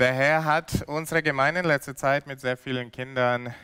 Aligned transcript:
Der 0.00 0.14
Herr 0.14 0.46
hat 0.46 0.82
unsere 0.86 1.22
Gemeinde 1.22 1.60
in 1.60 1.66
letzter 1.66 1.94
Zeit 1.94 2.26
mit 2.26 2.40
sehr 2.40 2.56
vielen 2.56 2.90
Kindern 2.90 3.54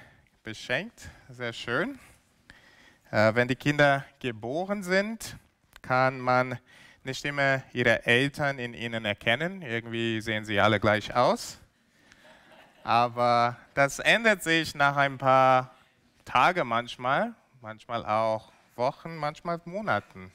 beschenkt. 0.42 1.08
Sehr 1.30 1.54
schön. 1.54 1.98
Äh, 3.10 3.34
wenn 3.34 3.48
die 3.48 3.56
Kinder 3.56 4.04
geboren 4.20 4.82
sind, 4.82 5.38
kann 5.80 6.20
man 6.20 6.58
nicht 7.04 7.24
immer 7.24 7.62
ihre 7.72 8.04
Eltern 8.04 8.58
in 8.58 8.74
ihnen 8.74 9.06
erkennen. 9.06 9.62
Irgendwie 9.62 10.20
sehen 10.20 10.44
sie 10.44 10.60
alle 10.60 10.78
gleich 10.78 11.16
aus. 11.16 11.58
Aber 12.84 13.56
das 13.72 13.98
ändert 13.98 14.42
sich 14.42 14.74
nach 14.74 14.98
ein 14.98 15.16
paar 15.16 15.74
Tagen 16.26 16.68
manchmal, 16.68 17.34
manchmal 17.62 18.04
auch 18.04 18.52
Wochen, 18.74 19.16
manchmal 19.16 19.58
Monaten. 19.64 20.30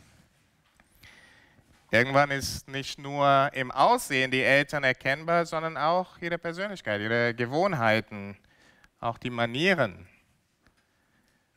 Irgendwann 1.94 2.32
ist 2.32 2.70
nicht 2.70 3.00
nur 3.00 3.50
im 3.52 3.70
Aussehen 3.70 4.32
die 4.32 4.42
Eltern 4.42 4.86
erkennbar, 4.86 5.46
sondern 5.46 5.76
auch 5.76 6.18
ihre 6.22 6.38
Persönlichkeit, 6.38 7.02
ihre 7.02 7.34
Gewohnheiten, 7.34 8.38
auch 9.02 9.18
die 9.18 9.30
Manieren. 9.30 10.08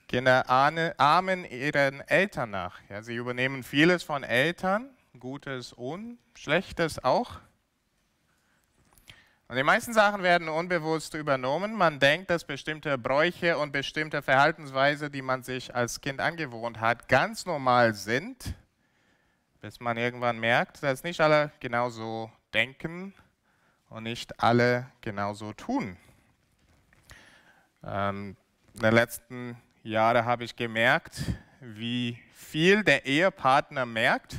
Kinder 0.09 0.51
ahmen 0.51 1.45
ihren 1.45 2.01
Eltern 2.01 2.51
nach. 2.51 2.81
Ja, 2.89 3.01
sie 3.03 3.15
übernehmen 3.15 3.63
vieles 3.63 4.03
von 4.03 4.25
Eltern, 4.25 4.91
Gutes 5.21 5.73
und 5.73 6.19
Schlechtes 6.35 7.03
auch. 7.05 7.39
Und 9.47 9.55
die 9.55 9.63
meisten 9.63 9.93
Sachen 9.93 10.25
werden 10.25 10.49
unbewusst 10.49 11.15
übernommen. 11.15 11.75
Man 11.75 12.01
denkt, 12.01 12.31
dass 12.31 12.45
bestimmte 12.45 12.99
Bräuche 12.99 13.57
und 13.57 13.71
bestimmte 13.71 14.21
Verhaltensweisen, 14.21 15.13
die 15.13 15.23
man 15.23 15.45
sich 15.45 15.73
als 15.73 16.01
Kind 16.01 16.21
angewohnt 16.21 16.81
hat, 16.81 17.09
ganz 17.09 17.47
normal 17.47 17.95
sind 17.95 18.57
bis 19.65 19.81
man 19.81 19.97
irgendwann 19.97 20.39
merkt, 20.39 20.83
dass 20.83 21.05
nicht 21.05 21.23
alle 21.23 21.51
genauso 21.59 22.31
denken 22.53 23.15
und 23.89 24.03
nicht 24.03 24.39
alle 24.43 24.91
genauso 25.01 25.55
tun. 25.55 25.97
Ähm, 27.83 28.37
in 28.75 28.81
den 28.81 28.93
letzten 28.93 29.57
Jahren 29.83 30.27
habe 30.27 30.45
ich 30.45 30.55
gemerkt, 30.55 31.19
wie 31.61 32.19
viel 32.35 32.85
der 32.85 33.07
Ehepartner 33.07 33.87
merkt. 33.87 34.37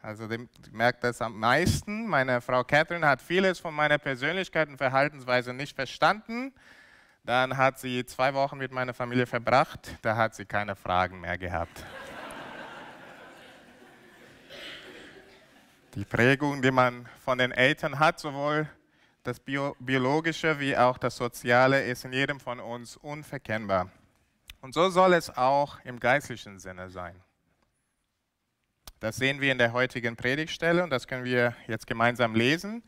Also 0.00 0.26
merkt 0.72 1.04
das 1.04 1.22
am 1.22 1.38
meisten. 1.38 2.08
Meine 2.08 2.40
Frau 2.40 2.64
Catherine 2.64 3.06
hat 3.06 3.22
vieles 3.22 3.60
von 3.60 3.72
meiner 3.72 3.98
Persönlichkeit 3.98 4.68
und 4.68 4.76
Verhaltensweise 4.76 5.54
nicht 5.54 5.76
verstanden. 5.76 6.52
Dann 7.22 7.56
hat 7.56 7.78
sie 7.78 8.04
zwei 8.06 8.34
Wochen 8.34 8.58
mit 8.58 8.72
meiner 8.72 8.92
Familie 8.92 9.26
verbracht. 9.26 9.96
Da 10.02 10.16
hat 10.16 10.34
sie 10.34 10.46
keine 10.46 10.74
Fragen 10.74 11.20
mehr 11.20 11.38
gehabt. 11.38 11.84
Die 15.94 16.06
Prägung, 16.06 16.62
die 16.62 16.70
man 16.70 17.06
von 17.22 17.36
den 17.36 17.52
Eltern 17.52 17.98
hat, 17.98 18.18
sowohl 18.18 18.66
das 19.24 19.38
Bio 19.38 19.76
biologische 19.78 20.58
wie 20.58 20.74
auch 20.74 20.96
das 20.96 21.16
soziale, 21.16 21.84
ist 21.84 22.06
in 22.06 22.14
jedem 22.14 22.40
von 22.40 22.60
uns 22.60 22.96
unverkennbar. 22.96 23.90
Und 24.62 24.72
so 24.72 24.88
soll 24.88 25.12
es 25.12 25.28
auch 25.36 25.78
im 25.84 26.00
geistlichen 26.00 26.58
Sinne 26.58 26.88
sein. 26.88 27.14
Das 29.00 29.16
sehen 29.16 29.42
wir 29.42 29.52
in 29.52 29.58
der 29.58 29.74
heutigen 29.74 30.16
Predigtstelle 30.16 30.82
und 30.82 30.88
das 30.88 31.06
können 31.06 31.24
wir 31.24 31.54
jetzt 31.66 31.86
gemeinsam 31.86 32.34
lesen. 32.34 32.82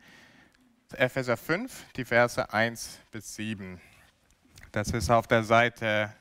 Epheser 0.93 1.37
5, 1.37 1.91
die 1.93 2.05
Verse 2.05 2.51
1 2.51 3.01
bis 3.11 3.35
7. 3.35 3.79
Das 4.71 4.89
ist 4.89 5.11
auf 5.11 5.27
der 5.27 5.43
Seite 5.43 6.11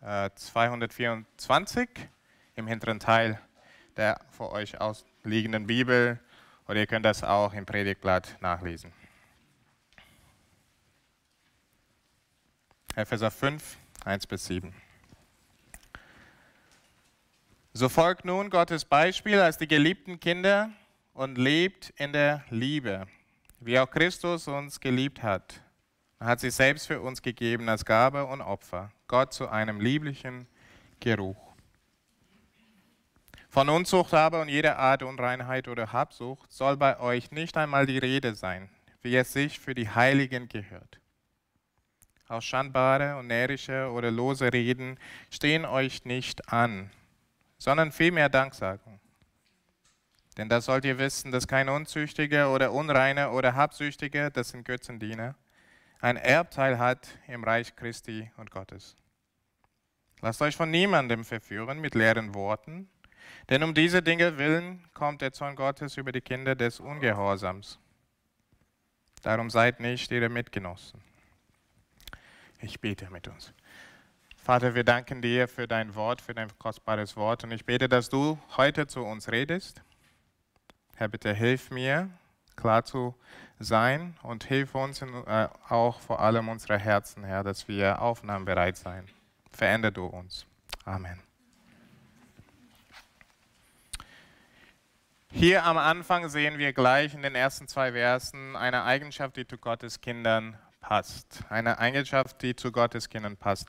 224 0.00 1.88
äh, 1.88 2.08
im 2.56 2.66
hinteren 2.66 2.98
Teil 2.98 3.40
der 3.96 4.20
vor 4.32 4.50
euch 4.50 4.80
aus 4.80 5.04
liegenden 5.24 5.66
Bibel 5.66 6.20
oder 6.68 6.80
ihr 6.80 6.86
könnt 6.86 7.04
das 7.04 7.24
auch 7.24 7.52
im 7.52 7.66
Predigtblatt 7.66 8.36
nachlesen. 8.40 8.92
Epheser 12.94 13.30
5, 13.30 13.76
1 14.04 14.26
bis 14.26 14.46
7. 14.46 14.72
So 17.72 17.88
folgt 17.88 18.24
nun 18.24 18.50
Gottes 18.50 18.84
Beispiel 18.84 19.40
als 19.40 19.58
die 19.58 19.66
geliebten 19.66 20.20
Kinder 20.20 20.70
und 21.12 21.36
lebt 21.38 21.90
in 21.96 22.12
der 22.12 22.44
Liebe, 22.50 23.06
wie 23.58 23.78
auch 23.80 23.90
Christus 23.90 24.46
uns 24.46 24.78
geliebt 24.78 25.22
hat. 25.24 25.60
Er 26.20 26.28
hat 26.28 26.40
sich 26.40 26.54
selbst 26.54 26.86
für 26.86 27.00
uns 27.00 27.20
gegeben 27.20 27.68
als 27.68 27.84
Gabe 27.84 28.24
und 28.26 28.40
Opfer, 28.40 28.92
Gott 29.08 29.32
zu 29.32 29.48
einem 29.48 29.80
lieblichen 29.80 30.46
Geruch. 31.00 31.43
Von 33.54 33.68
Unzucht 33.68 34.12
aber 34.14 34.40
und 34.40 34.48
jeder 34.48 34.80
Art 34.80 35.04
Unreinheit 35.04 35.68
oder 35.68 35.92
Habsucht 35.92 36.50
soll 36.50 36.76
bei 36.76 36.98
euch 36.98 37.30
nicht 37.30 37.56
einmal 37.56 37.86
die 37.86 37.98
Rede 37.98 38.34
sein, 38.34 38.68
wie 39.00 39.14
es 39.14 39.32
sich 39.32 39.60
für 39.60 39.76
die 39.76 39.88
Heiligen 39.88 40.48
gehört. 40.48 40.98
Auch 42.26 42.42
schandbare 42.42 43.16
und 43.16 43.28
närrische 43.28 43.92
oder 43.92 44.10
lose 44.10 44.52
Reden 44.52 44.98
stehen 45.30 45.64
euch 45.64 46.04
nicht 46.04 46.52
an, 46.52 46.90
sondern 47.56 47.92
vielmehr 47.92 48.28
Danksagung. 48.28 48.98
Denn 50.36 50.48
da 50.48 50.60
sollt 50.60 50.84
ihr 50.84 50.98
wissen, 50.98 51.30
dass 51.30 51.46
kein 51.46 51.68
Unzüchtiger 51.68 52.52
oder 52.52 52.72
Unreiner 52.72 53.30
oder 53.34 53.54
Habsüchtiger, 53.54 54.30
das 54.30 54.48
sind 54.48 54.64
Götzendiener, 54.64 55.36
ein 56.00 56.16
Erbteil 56.16 56.80
hat 56.80 57.06
im 57.28 57.44
Reich 57.44 57.76
Christi 57.76 58.32
und 58.36 58.50
Gottes. 58.50 58.96
Lasst 60.22 60.42
euch 60.42 60.56
von 60.56 60.72
niemandem 60.72 61.24
verführen 61.24 61.78
mit 61.78 61.94
leeren 61.94 62.34
Worten, 62.34 62.90
denn 63.48 63.62
um 63.62 63.74
diese 63.74 64.02
Dinge 64.02 64.38
willen 64.38 64.84
kommt 64.94 65.20
der 65.20 65.32
Zorn 65.32 65.56
Gottes 65.56 65.96
über 65.96 66.12
die 66.12 66.20
Kinder 66.20 66.54
des 66.54 66.80
Ungehorsams. 66.80 67.78
Darum 69.22 69.50
seid 69.50 69.80
nicht 69.80 70.10
ihre 70.10 70.28
Mitgenossen. 70.28 71.00
Ich 72.60 72.80
bete 72.80 73.10
mit 73.10 73.28
uns. 73.28 73.52
Vater, 74.36 74.74
wir 74.74 74.84
danken 74.84 75.22
dir 75.22 75.48
für 75.48 75.66
dein 75.66 75.94
Wort, 75.94 76.20
für 76.20 76.34
dein 76.34 76.48
kostbares 76.58 77.16
Wort. 77.16 77.44
Und 77.44 77.50
ich 77.50 77.64
bete, 77.64 77.88
dass 77.88 78.10
du 78.10 78.38
heute 78.56 78.86
zu 78.86 79.02
uns 79.02 79.30
redest. 79.30 79.82
Herr, 80.96 81.08
bitte 81.08 81.32
hilf 81.32 81.70
mir, 81.70 82.10
klar 82.54 82.84
zu 82.84 83.14
sein 83.58 84.16
und 84.22 84.44
hilf 84.44 84.74
uns 84.74 85.00
in, 85.00 85.08
äh, 85.26 85.48
auch 85.68 86.00
vor 86.00 86.20
allem 86.20 86.48
unsere 86.48 86.78
Herzen, 86.78 87.24
Herr, 87.24 87.42
dass 87.42 87.68
wir 87.68 88.02
aufnahmebereit 88.02 88.76
sein. 88.76 89.06
Verändere 89.50 89.92
du 89.92 90.06
uns. 90.06 90.46
Amen. 90.84 91.20
Hier 95.36 95.64
am 95.64 95.78
Anfang 95.78 96.28
sehen 96.28 96.58
wir 96.58 96.72
gleich 96.72 97.12
in 97.12 97.22
den 97.22 97.34
ersten 97.34 97.66
zwei 97.66 97.90
Versen 97.90 98.54
eine 98.54 98.84
Eigenschaft, 98.84 99.36
die 99.36 99.44
zu 99.44 99.58
Gottes 99.58 100.00
Kindern 100.00 100.56
passt. 100.80 101.40
Eine 101.48 101.80
Eigenschaft, 101.80 102.40
die 102.40 102.54
zu 102.54 102.70
Gottes 102.70 103.08
Kindern 103.08 103.36
passt. 103.36 103.66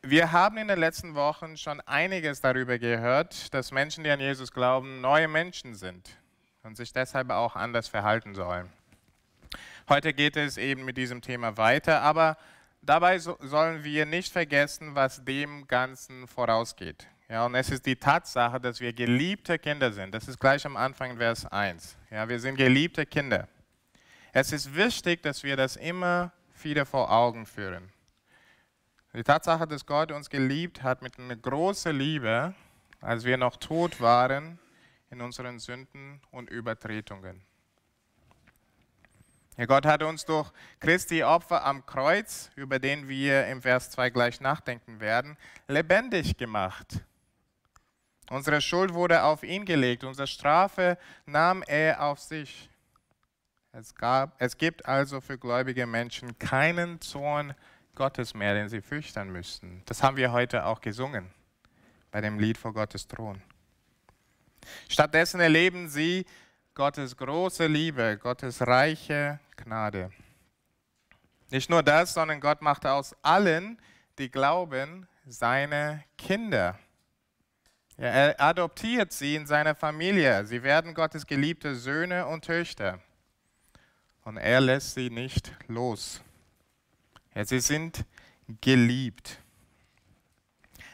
Wir 0.00 0.32
haben 0.32 0.56
in 0.56 0.68
den 0.68 0.78
letzten 0.78 1.14
Wochen 1.14 1.58
schon 1.58 1.82
einiges 1.82 2.40
darüber 2.40 2.78
gehört, 2.78 3.52
dass 3.52 3.72
Menschen, 3.72 4.04
die 4.04 4.10
an 4.10 4.20
Jesus 4.20 4.52
glauben, 4.52 5.02
neue 5.02 5.28
Menschen 5.28 5.74
sind 5.74 6.16
und 6.62 6.78
sich 6.78 6.94
deshalb 6.94 7.28
auch 7.28 7.56
anders 7.56 7.86
verhalten 7.86 8.34
sollen. 8.34 8.70
Heute 9.86 10.14
geht 10.14 10.38
es 10.38 10.56
eben 10.56 10.86
mit 10.86 10.96
diesem 10.96 11.20
Thema 11.20 11.58
weiter, 11.58 12.00
aber 12.00 12.38
dabei 12.80 13.18
sollen 13.18 13.84
wir 13.84 14.06
nicht 14.06 14.32
vergessen, 14.32 14.94
was 14.94 15.26
dem 15.26 15.68
Ganzen 15.68 16.26
vorausgeht. 16.26 17.06
Ja, 17.30 17.46
und 17.46 17.54
es 17.54 17.70
ist 17.70 17.86
die 17.86 17.94
Tatsache, 17.94 18.60
dass 18.60 18.80
wir 18.80 18.92
geliebte 18.92 19.56
Kinder 19.56 19.92
sind. 19.92 20.12
Das 20.12 20.26
ist 20.26 20.40
gleich 20.40 20.66
am 20.66 20.76
Anfang 20.76 21.16
Vers 21.16 21.46
1. 21.46 21.96
Ja, 22.10 22.28
wir 22.28 22.40
sind 22.40 22.56
geliebte 22.56 23.06
Kinder. 23.06 23.46
Es 24.32 24.50
ist 24.50 24.74
wichtig, 24.74 25.22
dass 25.22 25.44
wir 25.44 25.56
das 25.56 25.76
immer 25.76 26.32
wieder 26.60 26.84
vor 26.84 27.08
Augen 27.08 27.46
führen. 27.46 27.92
Die 29.14 29.22
Tatsache, 29.22 29.68
dass 29.68 29.86
Gott 29.86 30.10
uns 30.10 30.28
geliebt 30.28 30.82
hat 30.82 31.02
mit 31.02 31.20
einer 31.20 31.36
großen 31.36 31.96
Liebe, 31.96 32.52
als 33.00 33.24
wir 33.24 33.36
noch 33.36 33.58
tot 33.58 34.00
waren 34.00 34.58
in 35.10 35.20
unseren 35.20 35.60
Sünden 35.60 36.20
und 36.32 36.50
Übertretungen. 36.50 37.42
Ja, 39.56 39.66
Gott 39.66 39.86
hat 39.86 40.02
uns 40.02 40.24
durch 40.24 40.50
Christi 40.80 41.22
Opfer 41.22 41.64
am 41.64 41.86
Kreuz, 41.86 42.50
über 42.56 42.80
den 42.80 43.08
wir 43.08 43.46
im 43.46 43.62
Vers 43.62 43.90
2 43.90 44.10
gleich 44.10 44.40
nachdenken 44.40 44.98
werden, 44.98 45.36
lebendig 45.68 46.36
gemacht. 46.36 47.04
Unsere 48.30 48.60
Schuld 48.60 48.94
wurde 48.94 49.24
auf 49.24 49.42
ihn 49.42 49.64
gelegt, 49.64 50.04
unsere 50.04 50.28
Strafe 50.28 50.96
nahm 51.26 51.64
er 51.66 52.00
auf 52.00 52.20
sich. 52.20 52.70
Es, 53.72 53.92
gab, 53.92 54.40
es 54.40 54.56
gibt 54.56 54.86
also 54.86 55.20
für 55.20 55.36
gläubige 55.36 55.84
Menschen 55.84 56.38
keinen 56.38 57.00
Zorn 57.00 57.54
Gottes 57.96 58.32
mehr, 58.32 58.54
den 58.54 58.68
sie 58.68 58.80
fürchten 58.80 59.32
müssen. 59.32 59.82
Das 59.86 60.04
haben 60.04 60.16
wir 60.16 60.30
heute 60.30 60.64
auch 60.64 60.80
gesungen 60.80 61.28
bei 62.12 62.20
dem 62.20 62.38
Lied 62.38 62.56
vor 62.56 62.72
Gottes 62.72 63.08
Thron. 63.08 63.42
Stattdessen 64.88 65.40
erleben 65.40 65.88
sie 65.88 66.24
Gottes 66.74 67.16
große 67.16 67.66
Liebe, 67.66 68.16
Gottes 68.16 68.64
reiche 68.64 69.40
Gnade. 69.56 70.12
Nicht 71.50 71.68
nur 71.68 71.82
das, 71.82 72.14
sondern 72.14 72.40
Gott 72.40 72.62
macht 72.62 72.86
aus 72.86 73.12
allen, 73.22 73.82
die 74.18 74.30
glauben, 74.30 75.08
seine 75.26 76.04
Kinder. 76.16 76.78
Er 78.02 78.40
adoptiert 78.40 79.12
sie 79.12 79.36
in 79.36 79.46
seine 79.46 79.74
Familie. 79.74 80.46
Sie 80.46 80.62
werden 80.62 80.94
Gottes 80.94 81.26
geliebte 81.26 81.74
Söhne 81.74 82.26
und 82.26 82.46
Töchter. 82.46 82.98
und 84.24 84.38
er 84.38 84.60
lässt 84.60 84.94
sie 84.94 85.10
nicht 85.10 85.52
los. 85.68 86.22
Ja, 87.34 87.44
sie 87.44 87.60
sind 87.60 88.06
geliebt. 88.62 89.38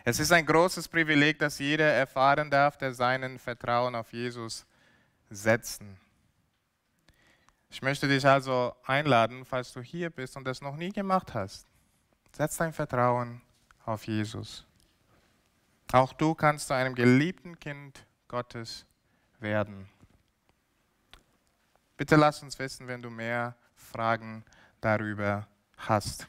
Es 0.05 0.19
ist 0.19 0.33
ein 0.33 0.45
großes 0.47 0.89
Privileg, 0.89 1.39
dass 1.39 1.61
jeder 1.61 1.93
erfahren 1.93 2.51
darf, 2.51 2.77
der 2.77 2.93
seinen 2.93 3.39
Vertrauen 3.39 3.95
auf 3.95 4.13
Jesus 4.13 4.67
setzen. 5.31 5.97
Ich 7.71 7.83
möchte 7.83 8.09
dich 8.09 8.27
also 8.27 8.75
einladen, 8.85 9.45
falls 9.45 9.73
du 9.73 9.81
hier 9.81 10.11
bist 10.11 10.37
und 10.37 10.45
das 10.45 10.61
noch 10.61 10.77
nie 10.77 10.91
gemacht 10.91 11.35
hast. 11.35 11.69
Setz 12.33 12.57
dein 12.57 12.73
Vertrauen 12.73 13.43
auf 13.85 14.09
Jesus. 14.09 14.66
Auch 15.93 16.13
du 16.13 16.35
kannst 16.35 16.67
zu 16.67 16.75
einem 16.75 16.95
geliebten 16.95 17.59
Kind 17.61 18.07
Gottes 18.29 18.87
werden. 19.39 19.89
Bitte 21.97 22.17
lass 22.17 22.43
uns 22.43 22.59
wissen, 22.59 22.89
wenn 22.89 23.01
du 23.01 23.09
mehr 23.09 23.57
Fragen 23.75 24.45
darüber 24.81 25.47
hast. 25.77 26.27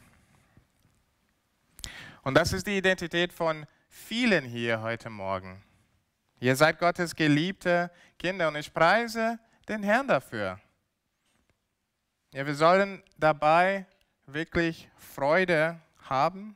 Und 2.21 2.35
das 2.35 2.53
ist 2.53 2.67
die 2.67 2.77
Identität 2.77 3.33
von 3.33 3.65
vielen 3.89 4.45
hier 4.45 4.81
heute 4.81 5.09
Morgen. 5.09 5.63
Ihr 6.39 6.55
seid 6.55 6.77
Gottes 6.77 7.15
geliebte 7.15 7.89
Kinder 8.19 8.49
und 8.49 8.55
ich 8.57 8.73
preise 8.73 9.39
den 9.67 9.81
Herrn 9.81 10.07
dafür. 10.07 10.59
Ja, 12.31 12.45
wir 12.45 12.55
sollen 12.55 13.01
dabei 13.17 13.87
wirklich 14.27 14.89
Freude 14.97 15.79
haben 16.03 16.55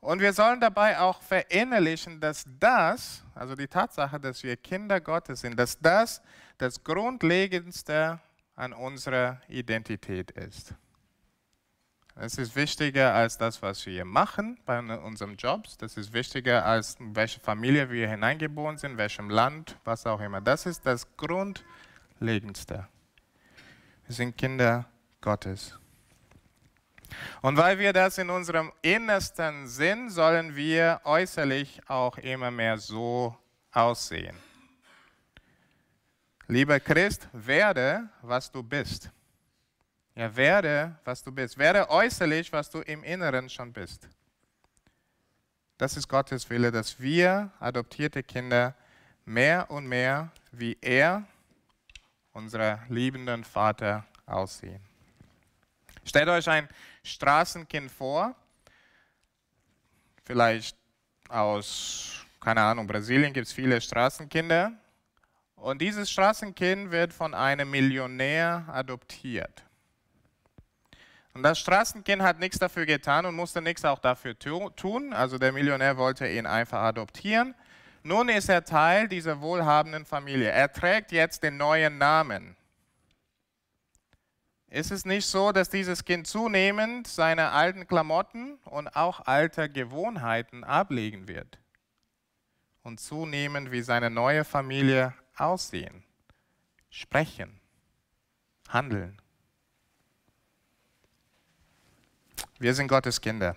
und 0.00 0.20
wir 0.20 0.32
sollen 0.32 0.60
dabei 0.60 0.98
auch 0.98 1.20
verinnerlichen, 1.22 2.20
dass 2.20 2.44
das, 2.60 3.24
also 3.34 3.54
die 3.54 3.66
Tatsache, 3.66 4.20
dass 4.20 4.42
wir 4.42 4.56
Kinder 4.56 5.00
Gottes 5.00 5.40
sind, 5.40 5.58
dass 5.58 5.78
das 5.78 6.22
das 6.56 6.82
Grundlegendste 6.82 8.20
an 8.54 8.72
unserer 8.72 9.40
Identität 9.48 10.30
ist. 10.32 10.74
Es 12.20 12.36
ist 12.36 12.56
wichtiger 12.56 13.14
als 13.14 13.38
das, 13.38 13.62
was 13.62 13.86
wir 13.86 14.04
machen 14.04 14.58
bei 14.66 14.80
unserem 14.98 15.36
Jobs. 15.36 15.76
Das 15.76 15.96
ist 15.96 16.12
wichtiger 16.12 16.66
als 16.66 16.96
welche 16.98 17.38
Familie 17.38 17.90
wir 17.90 18.08
hineingeboren 18.08 18.76
sind, 18.76 18.92
in 18.92 18.98
welchem 18.98 19.30
Land, 19.30 19.76
was 19.84 20.04
auch 20.04 20.20
immer. 20.20 20.40
Das 20.40 20.66
ist 20.66 20.84
das 20.84 21.06
Grundlegendste. 21.16 22.88
Wir 24.06 24.14
sind 24.14 24.36
Kinder 24.36 24.86
Gottes. 25.20 25.78
Und 27.42 27.56
weil 27.56 27.78
wir 27.78 27.92
das 27.92 28.18
in 28.18 28.30
unserem 28.30 28.72
Innersten 28.82 29.66
sind, 29.66 30.10
sollen 30.10 30.54
wir 30.54 31.00
äußerlich 31.04 31.80
auch 31.88 32.18
immer 32.18 32.50
mehr 32.50 32.78
so 32.78 33.36
aussehen. 33.72 34.36
Lieber 36.46 36.80
Christ, 36.80 37.28
werde, 37.32 38.08
was 38.22 38.50
du 38.50 38.62
bist. 38.62 39.10
Ja, 40.14 40.34
werde, 40.34 40.96
was 41.04 41.22
du 41.22 41.30
bist. 41.30 41.58
Werde 41.58 41.88
äußerlich, 41.90 42.52
was 42.52 42.70
du 42.70 42.80
im 42.80 43.04
Inneren 43.04 43.48
schon 43.48 43.72
bist. 43.72 44.08
Das 45.76 45.96
ist 45.96 46.08
Gottes 46.08 46.50
Wille, 46.50 46.72
dass 46.72 46.98
wir 46.98 47.52
adoptierte 47.60 48.22
Kinder 48.22 48.74
mehr 49.24 49.70
und 49.70 49.86
mehr 49.86 50.30
wie 50.50 50.76
er, 50.80 51.24
unser 52.32 52.80
liebenden 52.88 53.44
Vater, 53.44 54.04
aussehen. 54.26 54.80
Stellt 56.04 56.28
euch 56.28 56.48
ein 56.48 56.68
Straßenkind 57.08 57.90
vor, 57.90 58.34
vielleicht 60.24 60.76
aus, 61.28 62.24
keine 62.40 62.62
Ahnung, 62.62 62.86
Brasilien 62.86 63.32
gibt 63.32 63.46
es 63.46 63.52
viele 63.52 63.80
Straßenkinder. 63.80 64.72
Und 65.56 65.82
dieses 65.82 66.10
Straßenkind 66.10 66.90
wird 66.90 67.12
von 67.12 67.34
einem 67.34 67.70
Millionär 67.70 68.64
adoptiert. 68.68 69.64
Und 71.34 71.42
das 71.42 71.58
Straßenkind 71.58 72.22
hat 72.22 72.38
nichts 72.38 72.58
dafür 72.58 72.86
getan 72.86 73.26
und 73.26 73.34
musste 73.34 73.60
nichts 73.60 73.84
auch 73.84 73.98
dafür 73.98 74.36
tun. 74.38 75.12
Also 75.12 75.38
der 75.38 75.52
Millionär 75.52 75.96
wollte 75.96 76.28
ihn 76.28 76.46
einfach 76.46 76.80
adoptieren. 76.80 77.54
Nun 78.02 78.28
ist 78.28 78.48
er 78.48 78.64
Teil 78.64 79.08
dieser 79.08 79.40
wohlhabenden 79.40 80.04
Familie. 80.04 80.50
Er 80.50 80.72
trägt 80.72 81.12
jetzt 81.12 81.42
den 81.42 81.56
neuen 81.56 81.98
Namen. 81.98 82.56
Ist 84.70 84.90
es 84.90 85.06
nicht 85.06 85.24
so, 85.24 85.50
dass 85.52 85.70
dieses 85.70 86.04
Kind 86.04 86.26
zunehmend 86.26 87.06
seine 87.06 87.52
alten 87.52 87.86
Klamotten 87.86 88.56
und 88.64 88.88
auch 88.88 89.26
alte 89.26 89.70
Gewohnheiten 89.70 90.62
ablegen 90.62 91.26
wird 91.26 91.58
und 92.82 93.00
zunehmend 93.00 93.72
wie 93.72 93.80
seine 93.80 94.10
neue 94.10 94.44
Familie 94.44 95.14
aussehen, 95.36 96.04
sprechen, 96.90 97.60
handeln? 98.68 99.22
Wir 102.58 102.74
sind 102.74 102.88
Gottes 102.88 103.20
Kinder. 103.20 103.56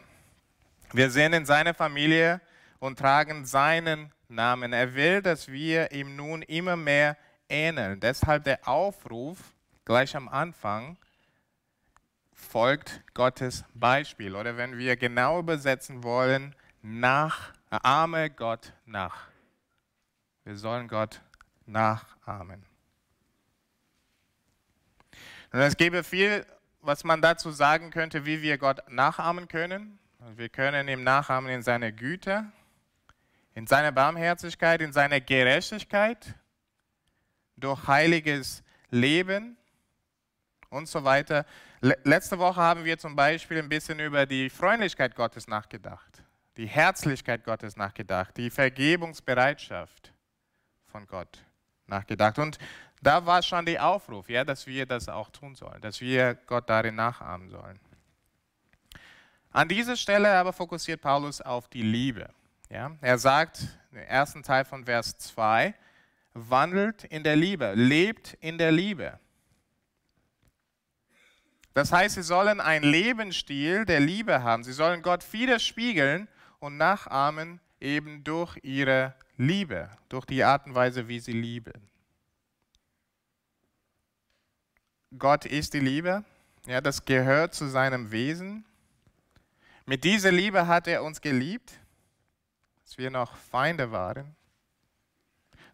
Wir 0.93 1.09
sind 1.09 1.33
in 1.33 1.45
seiner 1.45 1.73
Familie 1.73 2.39
und 2.79 2.99
tragen 2.99 3.45
seinen 3.45 4.13
Namen. 4.29 4.71
Er 4.71 4.93
will, 4.93 5.21
dass 5.21 5.49
wir 5.49 5.91
ihm 5.91 6.15
nun 6.15 6.41
immer 6.43 6.77
mehr 6.77 7.17
ähneln. 7.49 7.99
Deshalb 7.99 8.45
der 8.45 8.65
Aufruf 8.65 9.37
gleich 9.85 10.15
am 10.15 10.27
Anfang, 10.27 10.97
folgt 12.33 13.01
Gottes 13.13 13.63
Beispiel. 13.73 14.35
Oder 14.35 14.57
wenn 14.57 14.77
wir 14.77 14.95
genau 14.97 15.39
übersetzen 15.39 16.03
wollen, 16.03 16.55
nach, 16.81 17.53
ahme 17.69 18.29
Gott 18.29 18.73
nach. 18.85 19.27
Wir 20.43 20.57
sollen 20.57 20.87
Gott 20.87 21.21
nachahmen. 21.65 22.65
Und 25.51 25.59
es 25.59 25.77
gäbe 25.77 26.03
viel, 26.03 26.45
was 26.81 27.03
man 27.03 27.21
dazu 27.21 27.51
sagen 27.51 27.91
könnte, 27.91 28.25
wie 28.25 28.41
wir 28.41 28.57
Gott 28.57 28.89
nachahmen 28.89 29.47
können. 29.47 29.99
Wir 30.35 30.49
können 30.49 30.87
ihm 30.87 31.03
nachahmen 31.03 31.51
in 31.51 31.61
seiner 31.61 31.91
Güte, 31.91 32.45
in 33.53 33.67
seiner 33.67 33.91
Barmherzigkeit, 33.91 34.81
in 34.81 34.93
seiner 34.93 35.19
Gerechtigkeit, 35.19 36.35
durch 37.57 37.87
heiliges 37.87 38.63
Leben 38.89 39.57
und 40.71 40.87
so 40.87 41.03
weiter. 41.03 41.45
Letzte 41.81 42.39
Woche 42.39 42.59
haben 42.59 42.83
wir 42.83 42.97
zum 42.97 43.15
Beispiel 43.15 43.59
ein 43.59 43.69
bisschen 43.69 43.99
über 43.99 44.25
die 44.25 44.49
Freundlichkeit 44.49 45.15
Gottes 45.15 45.47
nachgedacht, 45.47 46.23
die 46.57 46.65
Herzlichkeit 46.65 47.43
Gottes 47.43 47.75
nachgedacht, 47.75 48.35
die 48.37 48.49
Vergebungsbereitschaft 48.49 50.11
von 50.85 51.05
Gott 51.05 51.43
nachgedacht. 51.85 52.39
Und 52.39 52.57
da 53.01 53.25
war 53.25 53.43
schon 53.43 53.65
der 53.65 53.85
Aufruf, 53.85 54.29
ja, 54.29 54.43
dass 54.43 54.65
wir 54.65 54.85
das 54.85 55.09
auch 55.09 55.29
tun 55.29 55.55
sollen, 55.55 55.81
dass 55.81 56.01
wir 56.01 56.35
Gott 56.47 56.69
darin 56.69 56.95
nachahmen 56.95 57.49
sollen. 57.49 57.79
An 59.51 59.67
dieser 59.67 59.97
Stelle 59.97 60.31
aber 60.31 60.53
fokussiert 60.53 61.01
Paulus 61.01 61.41
auf 61.41 61.67
die 61.67 61.81
Liebe. 61.81 62.29
Ja? 62.69 62.95
Er 63.01 63.17
sagt 63.17 63.67
im 63.91 63.97
ersten 63.97 64.43
Teil 64.43 64.63
von 64.63 64.85
Vers 64.85 65.17
2, 65.17 65.73
wandelt 66.33 67.03
in 67.03 67.23
der 67.23 67.35
Liebe, 67.35 67.73
lebt 67.75 68.33
in 68.35 68.57
der 68.57 68.71
Liebe. 68.71 69.19
Das 71.73 71.91
heißt, 71.91 72.15
sie 72.15 72.23
sollen 72.23 72.59
einen 72.59 72.83
Lebensstil 72.83 73.85
der 73.85 73.99
Liebe 73.99 74.43
haben. 74.43 74.63
Sie 74.63 74.73
sollen 74.73 75.01
Gott 75.01 75.31
widerspiegeln 75.31 76.27
und 76.59 76.77
nachahmen 76.77 77.59
eben 77.79 78.23
durch 78.23 78.57
ihre 78.63 79.15
Liebe, 79.37 79.89
durch 80.09 80.25
die 80.25 80.43
Art 80.43 80.65
und 80.65 80.75
Weise, 80.75 81.07
wie 81.07 81.19
sie 81.19 81.31
lieben. 81.31 81.89
Gott 85.17 85.45
ist 85.45 85.73
die 85.73 85.79
Liebe, 85.79 86.23
ja, 86.67 86.79
das 86.79 87.03
gehört 87.03 87.53
zu 87.53 87.67
seinem 87.67 88.11
Wesen. 88.11 88.65
Mit 89.85 90.03
dieser 90.03 90.31
Liebe 90.31 90.67
hat 90.67 90.87
er 90.87 91.03
uns 91.03 91.19
geliebt, 91.19 91.73
als 92.83 92.97
wir 92.97 93.09
noch 93.09 93.35
Feinde 93.35 93.91
waren. 93.91 94.35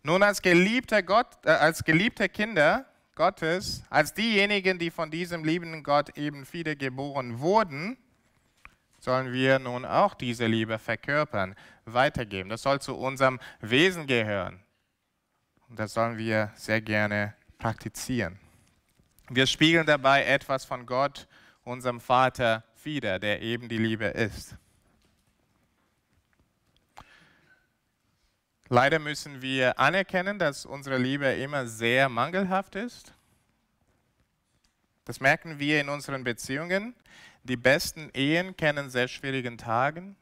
Nun 0.02 0.24
als 0.24 0.42
geliebter 0.42 1.04
Gott, 1.04 1.28
äh, 1.44 1.50
als 1.50 1.84
geliebte 1.84 2.30
Kinder 2.30 2.86
Gottes, 3.18 3.84
als 3.90 4.14
diejenigen, 4.14 4.78
die 4.80 4.92
von 4.92 5.12
diesem 5.12 5.44
liebenden 5.44 5.84
Gott 5.84 6.18
eben 6.18 6.46
wiedergeboren 6.54 7.40
wurden, 7.40 7.98
sollen 9.00 9.34
wir 9.34 9.58
nun 9.58 9.86
auch 9.86 10.14
diese 10.14 10.46
Liebe 10.46 10.78
verkörpern, 10.78 11.56
weitergeben. 11.86 12.50
Das 12.50 12.62
soll 12.62 12.80
zu 12.80 12.96
unserem 12.96 13.40
Wesen 13.60 14.06
gehören. 14.06 14.60
Und 15.68 15.80
das 15.80 15.94
sollen 15.94 16.18
wir 16.18 16.52
sehr 16.56 16.80
gerne 16.80 17.34
praktizieren. 17.58 18.40
Wir 19.30 19.48
spiegeln 19.48 19.88
dabei 19.88 20.24
etwas 20.24 20.64
von 20.64 20.86
Gott, 20.86 21.28
unserem 21.64 22.00
Vater, 22.00 22.64
wider, 22.84 23.18
der 23.18 23.42
eben 23.42 23.68
die 23.68 23.80
Liebe 23.80 24.06
ist. 24.06 24.56
Leider 28.70 29.00
müssen 29.00 29.42
wir 29.42 29.80
anerkennen, 29.80 30.40
dass 30.40 30.66
unsere 30.66 30.98
Liebe 30.98 31.28
immer 31.28 31.68
sehr 31.68 32.10
mangelhaft 32.10 32.76
ist. 32.76 33.14
Das 35.06 35.22
merken 35.22 35.58
wir 35.58 35.80
in 35.80 35.88
unseren 35.88 36.24
Beziehungen. 36.24 36.94
Die 37.44 37.56
besten 37.56 38.10
Ehen 38.14 38.58
kennen 38.58 38.90
sehr 38.90 39.08
schwierigen 39.08 39.58
Tagen. 39.58 40.18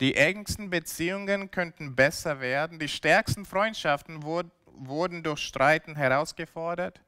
Die 0.00 0.16
engsten 0.16 0.68
Beziehungen 0.68 1.50
könnten 1.50 1.94
besser 1.94 2.40
werden. 2.40 2.78
Die 2.78 2.88
stärksten 2.88 3.44
Freundschaften 3.44 4.24
wurden 4.24 5.22
durch 5.22 5.40
Streiten 5.40 5.96
herausgefordert. 5.96 7.00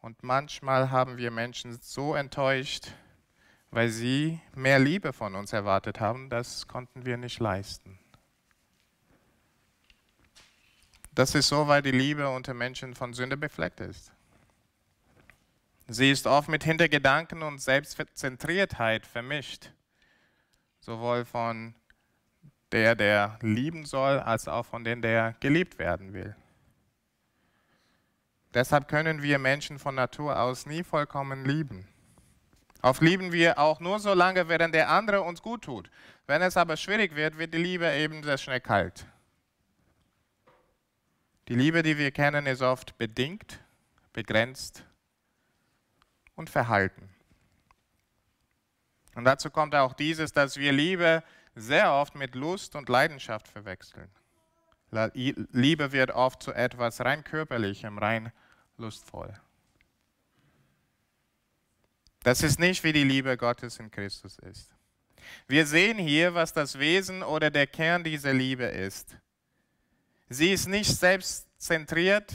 Und 0.00 0.22
manchmal 0.22 0.90
haben 0.90 1.18
wir 1.18 1.30
Menschen 1.30 1.78
so 1.82 2.14
enttäuscht, 2.14 2.92
weil 3.70 3.90
sie 3.90 4.40
mehr 4.54 4.78
Liebe 4.78 5.12
von 5.12 5.34
uns 5.34 5.52
erwartet 5.52 6.00
haben, 6.00 6.30
das 6.30 6.66
konnten 6.66 7.04
wir 7.04 7.18
nicht 7.18 7.38
leisten. 7.38 7.99
Das 11.20 11.34
ist 11.34 11.48
so, 11.48 11.68
weil 11.68 11.82
die 11.82 11.90
Liebe 11.90 12.30
unter 12.30 12.54
Menschen 12.54 12.94
von 12.94 13.12
Sünde 13.12 13.36
befleckt 13.36 13.80
ist. 13.80 14.10
Sie 15.86 16.10
ist 16.10 16.26
oft 16.26 16.48
mit 16.48 16.64
Hintergedanken 16.64 17.42
und 17.42 17.60
Selbstzentriertheit 17.60 19.04
vermischt, 19.04 19.70
sowohl 20.80 21.26
von 21.26 21.74
der, 22.72 22.94
der 22.94 23.38
lieben 23.42 23.84
soll, 23.84 24.18
als 24.18 24.48
auch 24.48 24.64
von 24.64 24.82
dem, 24.82 25.02
der 25.02 25.34
geliebt 25.40 25.78
werden 25.78 26.14
will. 26.14 26.34
Deshalb 28.54 28.88
können 28.88 29.20
wir 29.20 29.38
Menschen 29.38 29.78
von 29.78 29.94
Natur 29.94 30.40
aus 30.40 30.64
nie 30.64 30.82
vollkommen 30.82 31.44
lieben. 31.44 31.86
Oft 32.80 33.02
lieben 33.02 33.30
wir 33.30 33.58
auch 33.58 33.78
nur 33.78 33.98
so 33.98 34.14
lange, 34.14 34.48
während 34.48 34.74
der 34.74 34.88
andere 34.88 35.20
uns 35.20 35.42
gut 35.42 35.64
tut. 35.64 35.90
Wenn 36.26 36.40
es 36.40 36.56
aber 36.56 36.78
schwierig 36.78 37.14
wird, 37.14 37.36
wird 37.36 37.52
die 37.52 37.58
Liebe 37.58 37.92
eben 37.92 38.22
sehr 38.22 38.38
schnell 38.38 38.60
kalt. 38.60 39.04
Die 41.50 41.56
Liebe, 41.56 41.82
die 41.82 41.98
wir 41.98 42.12
kennen, 42.12 42.46
ist 42.46 42.62
oft 42.62 42.96
bedingt, 42.96 43.58
begrenzt 44.12 44.84
und 46.36 46.48
verhalten. 46.48 47.10
Und 49.16 49.24
dazu 49.24 49.50
kommt 49.50 49.74
auch 49.74 49.92
dieses, 49.92 50.32
dass 50.32 50.58
wir 50.58 50.70
Liebe 50.70 51.24
sehr 51.56 51.92
oft 51.92 52.14
mit 52.14 52.36
Lust 52.36 52.76
und 52.76 52.88
Leidenschaft 52.88 53.48
verwechseln. 53.48 54.08
Liebe 54.92 55.90
wird 55.90 56.12
oft 56.12 56.40
zu 56.40 56.52
etwas 56.52 57.00
rein 57.00 57.24
körperlichem, 57.24 57.98
rein 57.98 58.30
lustvoll. 58.76 59.34
Das 62.22 62.44
ist 62.44 62.60
nicht, 62.60 62.84
wie 62.84 62.92
die 62.92 63.02
Liebe 63.02 63.36
Gottes 63.36 63.80
in 63.80 63.90
Christus 63.90 64.38
ist. 64.38 64.70
Wir 65.48 65.66
sehen 65.66 65.98
hier, 65.98 66.32
was 66.32 66.52
das 66.52 66.78
Wesen 66.78 67.24
oder 67.24 67.50
der 67.50 67.66
Kern 67.66 68.04
dieser 68.04 68.32
Liebe 68.32 68.66
ist. 68.66 69.16
Sie 70.32 70.52
ist 70.52 70.68
nicht 70.68 70.96
selbstzentriert, 70.96 72.32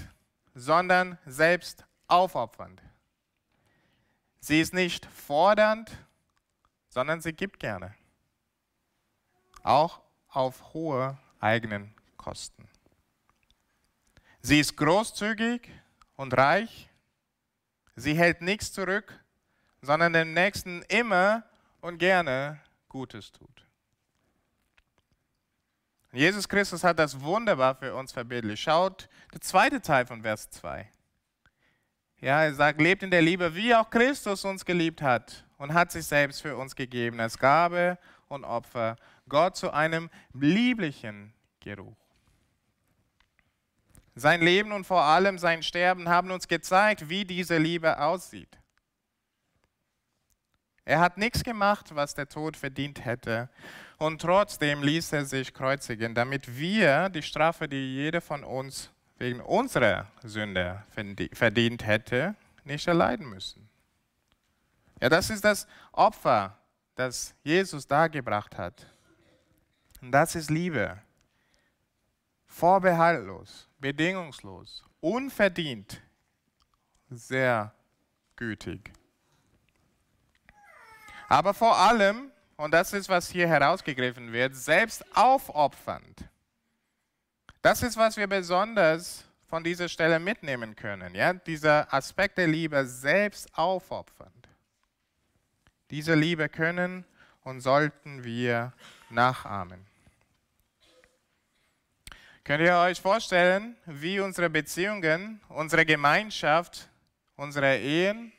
sondern 0.54 1.18
selbst 1.26 1.86
aufopfernd. 2.08 2.82
Sie 4.42 4.60
ist 4.60 4.74
nicht 4.74 5.06
fordernd, 5.06 5.90
sondern 6.90 7.22
sie 7.22 7.32
gibt 7.32 7.58
gerne. 7.58 7.96
Auch 9.64 10.02
auf 10.28 10.74
hohe 10.74 11.18
eigenen 11.40 11.96
Kosten. 12.18 12.68
Sie 14.42 14.60
ist 14.60 14.76
großzügig 14.76 15.72
und 16.18 16.38
reich. 16.38 16.90
Sie 17.96 18.14
hält 18.18 18.42
nichts 18.42 18.74
zurück, 18.74 19.24
sondern 19.82 20.12
dem 20.12 20.34
Nächsten 20.34 20.82
immer 20.84 21.44
und 21.80 21.98
gerne 21.98 22.60
Gutes 22.90 23.32
tut. 23.32 23.65
Jesus 26.16 26.48
Christus 26.48 26.84
hat 26.84 26.98
das 26.98 27.20
wunderbar 27.20 27.76
für 27.76 27.94
uns 27.94 28.12
verbildlicht. 28.12 28.64
Schaut, 28.64 29.10
der 29.34 29.42
zweite 29.42 29.82
Teil 29.82 30.06
von 30.06 30.22
Vers 30.22 30.50
2. 30.50 30.90
Ja, 32.22 32.44
er 32.44 32.54
sagt, 32.54 32.80
lebt 32.80 33.04
in 33.04 33.12
der 33.12 33.22
Liebe, 33.22 33.54
wie 33.54 33.76
auch 33.76 33.90
Christus 33.90 34.46
uns 34.46 34.64
geliebt 34.64 35.02
hat 35.02 35.46
und 35.58 35.74
hat 35.74 35.92
sich 35.92 36.06
selbst 36.06 36.42
für 36.42 36.56
uns 36.56 36.76
gegeben 36.76 37.20
als 37.20 37.38
Gabe 37.38 37.98
und 38.28 38.46
Opfer, 38.46 38.96
Gott 39.28 39.58
zu 39.58 39.72
einem 39.72 40.10
lieblichen 40.34 41.34
Geruch. 41.60 41.98
Sein 44.16 44.42
Leben 44.42 44.72
und 44.72 44.86
vor 44.86 45.02
allem 45.02 45.38
sein 45.38 45.62
Sterben 45.62 46.08
haben 46.08 46.32
uns 46.32 46.48
gezeigt, 46.48 47.10
wie 47.10 47.26
diese 47.26 47.58
Liebe 47.58 48.00
aussieht. 48.00 48.58
Er 50.86 51.00
hat 51.00 51.18
nichts 51.18 51.44
gemacht, 51.44 51.96
was 51.96 52.14
der 52.14 52.30
Tod 52.30 52.56
verdient 52.56 53.04
hätte. 53.04 53.50
Und 53.98 54.22
trotzdem 54.22 54.84
ließ 54.84 55.14
er 55.14 55.26
sich 55.26 55.52
kreuzigen, 55.52 56.14
damit 56.14 56.58
wir 56.58 57.10
die 57.10 57.24
Strafe, 57.24 57.68
die 57.68 57.96
jeder 57.96 58.22
von 58.22 58.44
uns 58.44 58.92
wegen 59.18 59.42
unserer 59.42 60.08
Sünde 60.24 60.84
verdient 61.34 61.88
hätte, 61.88 62.36
nicht 62.64 62.88
erleiden 62.88 63.28
müssen. 63.28 63.68
Ja, 65.02 65.10
das 65.10 65.30
ist 65.32 65.44
das 65.44 65.68
Opfer, 65.92 66.58
das 66.94 67.34
Jesus 67.44 67.88
dargebracht 67.88 68.58
hat. 68.58 68.86
Und 70.02 70.12
das 70.12 70.36
ist 70.36 70.52
Liebe. 70.52 71.02
Vorbehaltlos, 72.46 73.68
bedingungslos, 73.80 74.84
unverdient, 75.02 76.02
sehr 77.10 77.74
gütig. 78.36 78.92
Aber 81.28 81.54
vor 81.54 81.78
allem, 81.78 82.32
und 82.58 82.72
das 82.74 82.94
ist, 82.94 83.10
was 83.10 83.30
hier 83.30 83.48
herausgegriffen 83.48 84.32
wird, 84.32 84.56
selbst 84.56 85.04
aufopfernd. 85.16 86.26
Das 87.62 87.82
ist, 87.82 87.98
was 87.98 88.16
wir 88.16 88.28
besonders 88.28 89.26
von 89.48 89.64
dieser 89.64 89.90
Stelle 89.90 90.20
mitnehmen 90.20 90.76
können. 90.76 91.16
Ja? 91.16 91.34
Dieser 91.34 91.92
Aspekt 91.94 92.38
der 92.38 92.48
Liebe 92.48 92.86
selbst 92.86 93.58
aufopfernd. 93.58 94.32
Diese 95.90 96.14
Liebe 96.14 96.50
können 96.50 97.06
und 97.44 97.62
sollten 97.62 98.24
wir 98.24 98.74
nachahmen. 99.10 99.86
Könnt 102.44 102.62
ihr 102.62 102.78
euch 102.78 103.02
vorstellen, 103.02 103.76
wie 103.86 104.20
unsere 104.20 104.50
Beziehungen, 104.50 105.42
unsere 105.50 105.86
Gemeinschaft, 105.86 106.90
unsere 107.36 107.78
Ehen, 107.78 108.32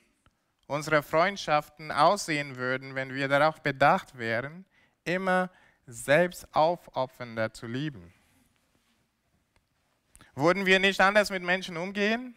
unsere 0.67 1.03
Freundschaften 1.03 1.91
aussehen 1.91 2.57
würden, 2.57 2.95
wenn 2.95 3.15
wir 3.15 3.29
darauf 3.29 3.63
bedacht 3.63 4.19
wären, 4.19 4.65
immer 5.05 5.51
selbst 5.87 6.47
aufopfernder 6.55 7.53
zu 7.53 7.67
lieben? 7.67 8.13
Würden 10.35 10.67
wir 10.67 10.79
nicht 10.79 11.01
anders 11.01 11.31
mit 11.31 11.43
Menschen 11.43 11.77
umgehen? 11.77 12.35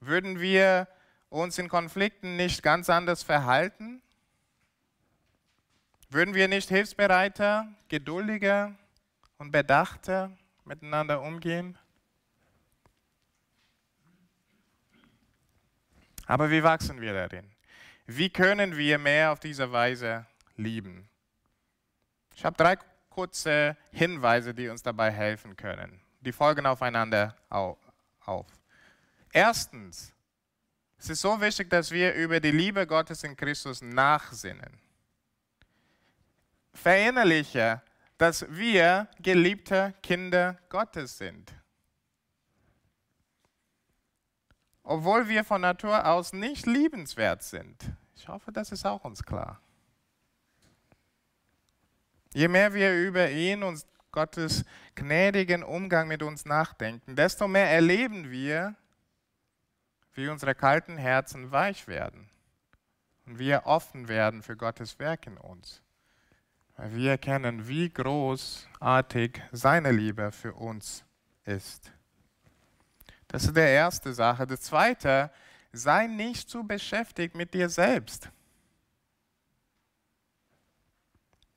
Würden 0.00 0.40
wir 0.40 0.88
uns 1.28 1.58
in 1.58 1.68
Konflikten 1.68 2.36
nicht 2.36 2.62
ganz 2.62 2.88
anders 2.88 3.22
verhalten? 3.22 4.00
Würden 6.08 6.34
wir 6.34 6.48
nicht 6.48 6.68
hilfsbereiter, 6.68 7.68
geduldiger 7.88 8.74
und 9.38 9.50
bedachter 9.50 10.30
miteinander 10.64 11.20
umgehen? 11.20 11.76
Aber 16.26 16.50
wie 16.50 16.62
wachsen 16.62 17.00
wir 17.00 17.12
darin? 17.12 17.50
Wie 18.06 18.30
können 18.30 18.76
wir 18.76 18.98
mehr 18.98 19.32
auf 19.32 19.40
diese 19.40 19.72
Weise 19.72 20.26
lieben? 20.56 21.08
Ich 22.34 22.44
habe 22.44 22.56
drei 22.56 22.76
kurze 23.08 23.76
Hinweise, 23.92 24.52
die 24.52 24.68
uns 24.68 24.82
dabei 24.82 25.10
helfen 25.10 25.56
können 25.56 26.00
die 26.26 26.32
folgen 26.32 26.66
aufeinander 26.66 27.36
auf. 27.48 28.46
Erstens, 29.30 30.12
es 30.98 31.10
ist 31.10 31.20
so 31.20 31.40
wichtig, 31.40 31.70
dass 31.70 31.90
wir 31.92 32.14
über 32.14 32.40
die 32.40 32.50
Liebe 32.50 32.84
Gottes 32.86 33.22
in 33.22 33.36
Christus 33.36 33.80
nachsinnen. 33.80 34.80
Verinnerliche, 36.74 37.80
dass 38.18 38.44
wir 38.48 39.08
geliebte 39.20 39.94
Kinder 40.02 40.58
Gottes 40.68 41.16
sind. 41.16 41.52
Obwohl 44.88 45.28
wir 45.28 45.42
von 45.42 45.62
Natur 45.62 46.06
aus 46.06 46.32
nicht 46.32 46.64
liebenswert 46.64 47.42
sind. 47.42 47.76
Ich 48.14 48.28
hoffe, 48.28 48.52
das 48.52 48.70
ist 48.70 48.86
auch 48.86 49.04
uns 49.04 49.20
klar. 49.24 49.60
Je 52.32 52.46
mehr 52.46 52.72
wir 52.72 52.94
über 52.94 53.28
ihn 53.28 53.64
und 53.64 53.84
Gottes 54.12 54.64
gnädigen 54.94 55.64
Umgang 55.64 56.06
mit 56.06 56.22
uns 56.22 56.44
nachdenken, 56.44 57.16
desto 57.16 57.48
mehr 57.48 57.68
erleben 57.68 58.30
wir, 58.30 58.76
wie 60.14 60.28
unsere 60.28 60.54
kalten 60.54 60.96
Herzen 60.96 61.50
weich 61.50 61.88
werden 61.88 62.30
und 63.26 63.40
wir 63.40 63.66
offen 63.66 64.06
werden 64.06 64.44
für 64.44 64.56
Gottes 64.56 65.00
Werk 65.00 65.26
in 65.26 65.36
uns. 65.36 65.82
Weil 66.76 66.94
wir 66.94 67.10
erkennen, 67.10 67.66
wie 67.66 67.90
großartig 67.90 69.42
seine 69.50 69.90
Liebe 69.90 70.30
für 70.30 70.54
uns 70.54 71.04
ist. 71.44 71.90
Das 73.36 73.44
ist 73.44 73.54
die 73.54 73.60
erste 73.60 74.14
Sache. 74.14 74.46
Das 74.46 74.62
zweite, 74.62 75.30
sei 75.70 76.06
nicht 76.06 76.48
zu 76.48 76.66
beschäftigt 76.66 77.34
mit 77.34 77.52
dir 77.52 77.68
selbst. 77.68 78.30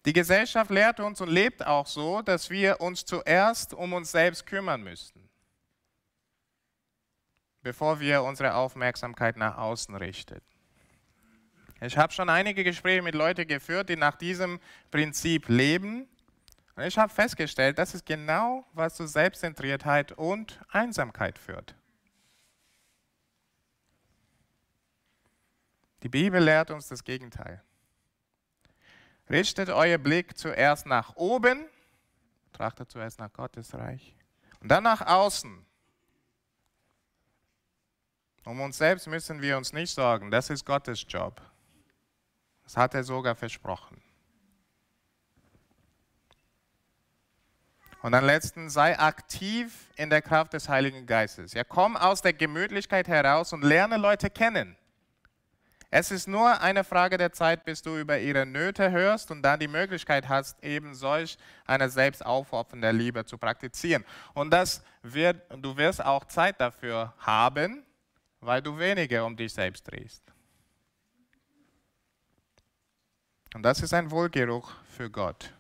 Die 0.06 0.12
Gesellschaft 0.12 0.72
lehrt 0.72 1.00
uns 1.00 1.22
und 1.22 1.30
lebt 1.30 1.66
auch 1.66 1.88
so, 1.88 2.22
dass 2.22 2.50
wir 2.50 2.82
uns 2.82 3.06
zuerst 3.06 3.74
um 3.74 3.94
uns 3.94 4.12
selbst 4.12 4.46
kümmern 4.46 4.84
müssten, 4.84 5.30
bevor 7.62 8.02
wir 8.02 8.24
unsere 8.24 8.56
Aufmerksamkeit 8.56 9.38
nach 9.38 9.58
außen 9.58 9.96
richten. 9.96 10.42
Ich 11.80 11.98
habe 11.98 12.12
schon 12.12 12.28
einige 12.28 12.66
Gespräche 12.66 13.02
mit 13.02 13.16
Leuten 13.16 13.48
geführt, 13.48 13.88
die 13.88 13.96
nach 13.96 14.18
diesem 14.18 14.60
Prinzip 14.92 15.48
leben. 15.48 16.10
Und 16.80 16.86
ich 16.86 16.98
habe 16.98 17.14
festgestellt, 17.14 17.78
das 17.78 17.94
ist 17.94 18.06
genau, 18.06 18.64
was 18.72 18.96
zu 18.96 19.06
Selbstzentriertheit 19.06 20.14
und 20.14 20.62
Einsamkeit 20.70 21.38
führt. 21.38 21.76
Die 26.04 26.08
Bibel 26.08 26.42
lehrt 26.42 26.72
uns 26.72 26.88
das 26.88 27.04
Gegenteil. 27.04 27.62
Richtet 29.30 29.68
euer 29.68 29.98
Blick 29.98 30.38
zuerst 30.38 30.86
nach 30.86 31.18
oben, 31.18 31.68
trachtet 32.54 32.90
zuerst 32.90 33.20
nach 33.20 33.34
Gottes 33.34 33.74
Reich 33.74 34.16
und 34.62 34.70
dann 34.70 34.84
nach 34.86 35.02
außen. 35.02 35.66
Um 38.46 38.62
uns 38.62 38.78
selbst 38.78 39.06
müssen 39.08 39.42
wir 39.42 39.58
uns 39.58 39.74
nicht 39.74 39.94
sorgen, 39.94 40.32
das 40.32 40.50
ist 40.50 40.64
Gottes 40.64 41.06
Job. 41.10 41.42
Das 42.64 42.78
hat 42.78 42.94
er 42.94 43.04
sogar 43.04 43.36
versprochen. 43.36 44.02
Und 48.02 48.14
dann 48.14 48.26
letzten, 48.26 48.70
sei 48.70 48.98
aktiv 48.98 49.88
in 49.96 50.10
der 50.10 50.22
Kraft 50.22 50.54
des 50.54 50.70
Heiligen 50.70 51.06
Geistes. 51.06 51.54
Ja, 51.54 51.64
komm 51.64 51.98
aus 51.98 52.22
der 52.22 52.34
Gemütlichkeit 52.34 53.08
heraus 53.08 53.52
und 53.52 53.64
lerne 53.64 53.98
Leute 53.98 54.30
kennen. 54.30 54.78
Es 55.92 56.12
ist 56.12 56.28
nur 56.28 56.62
eine 56.62 56.84
Frage 56.84 57.18
der 57.18 57.32
Zeit, 57.32 57.66
bis 57.66 57.82
du 57.82 57.98
über 57.98 58.20
ihre 58.20 58.46
Nöte 58.46 58.92
hörst 58.92 59.32
und 59.32 59.42
dann 59.42 59.60
die 59.60 59.68
Möglichkeit 59.68 60.30
hast, 60.30 60.64
eben 60.64 60.94
solch 60.94 61.38
eine 61.66 61.90
selbstaufopfernde 61.90 62.92
Liebe 62.92 63.26
zu 63.26 63.40
praktizieren. 63.40 64.06
Und 64.36 64.52
das 64.52 64.84
wird, 65.02 65.42
du 65.50 65.76
wirst 65.76 66.06
auch 66.06 66.26
Zeit 66.26 66.62
dafür 66.62 67.14
haben, 67.18 67.84
weil 68.40 68.62
du 68.62 68.78
weniger 68.78 69.26
um 69.26 69.36
dich 69.36 69.52
selbst 69.52 69.90
drehst. 69.90 70.24
Und 73.56 73.64
das 73.64 73.82
ist 73.82 73.94
ein 73.94 74.12
Wohlgeruch 74.12 74.72
für 74.96 75.10
Gott. 75.10 75.52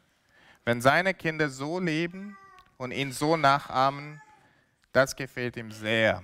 Wenn 0.69 0.81
seine 0.81 1.15
Kinder 1.15 1.49
so 1.49 1.79
leben 1.79 2.37
und 2.77 2.91
ihn 2.91 3.11
so 3.11 3.35
nachahmen, 3.35 4.21
das 4.91 5.15
gefällt 5.15 5.57
ihm 5.57 5.71
sehr. 5.71 6.23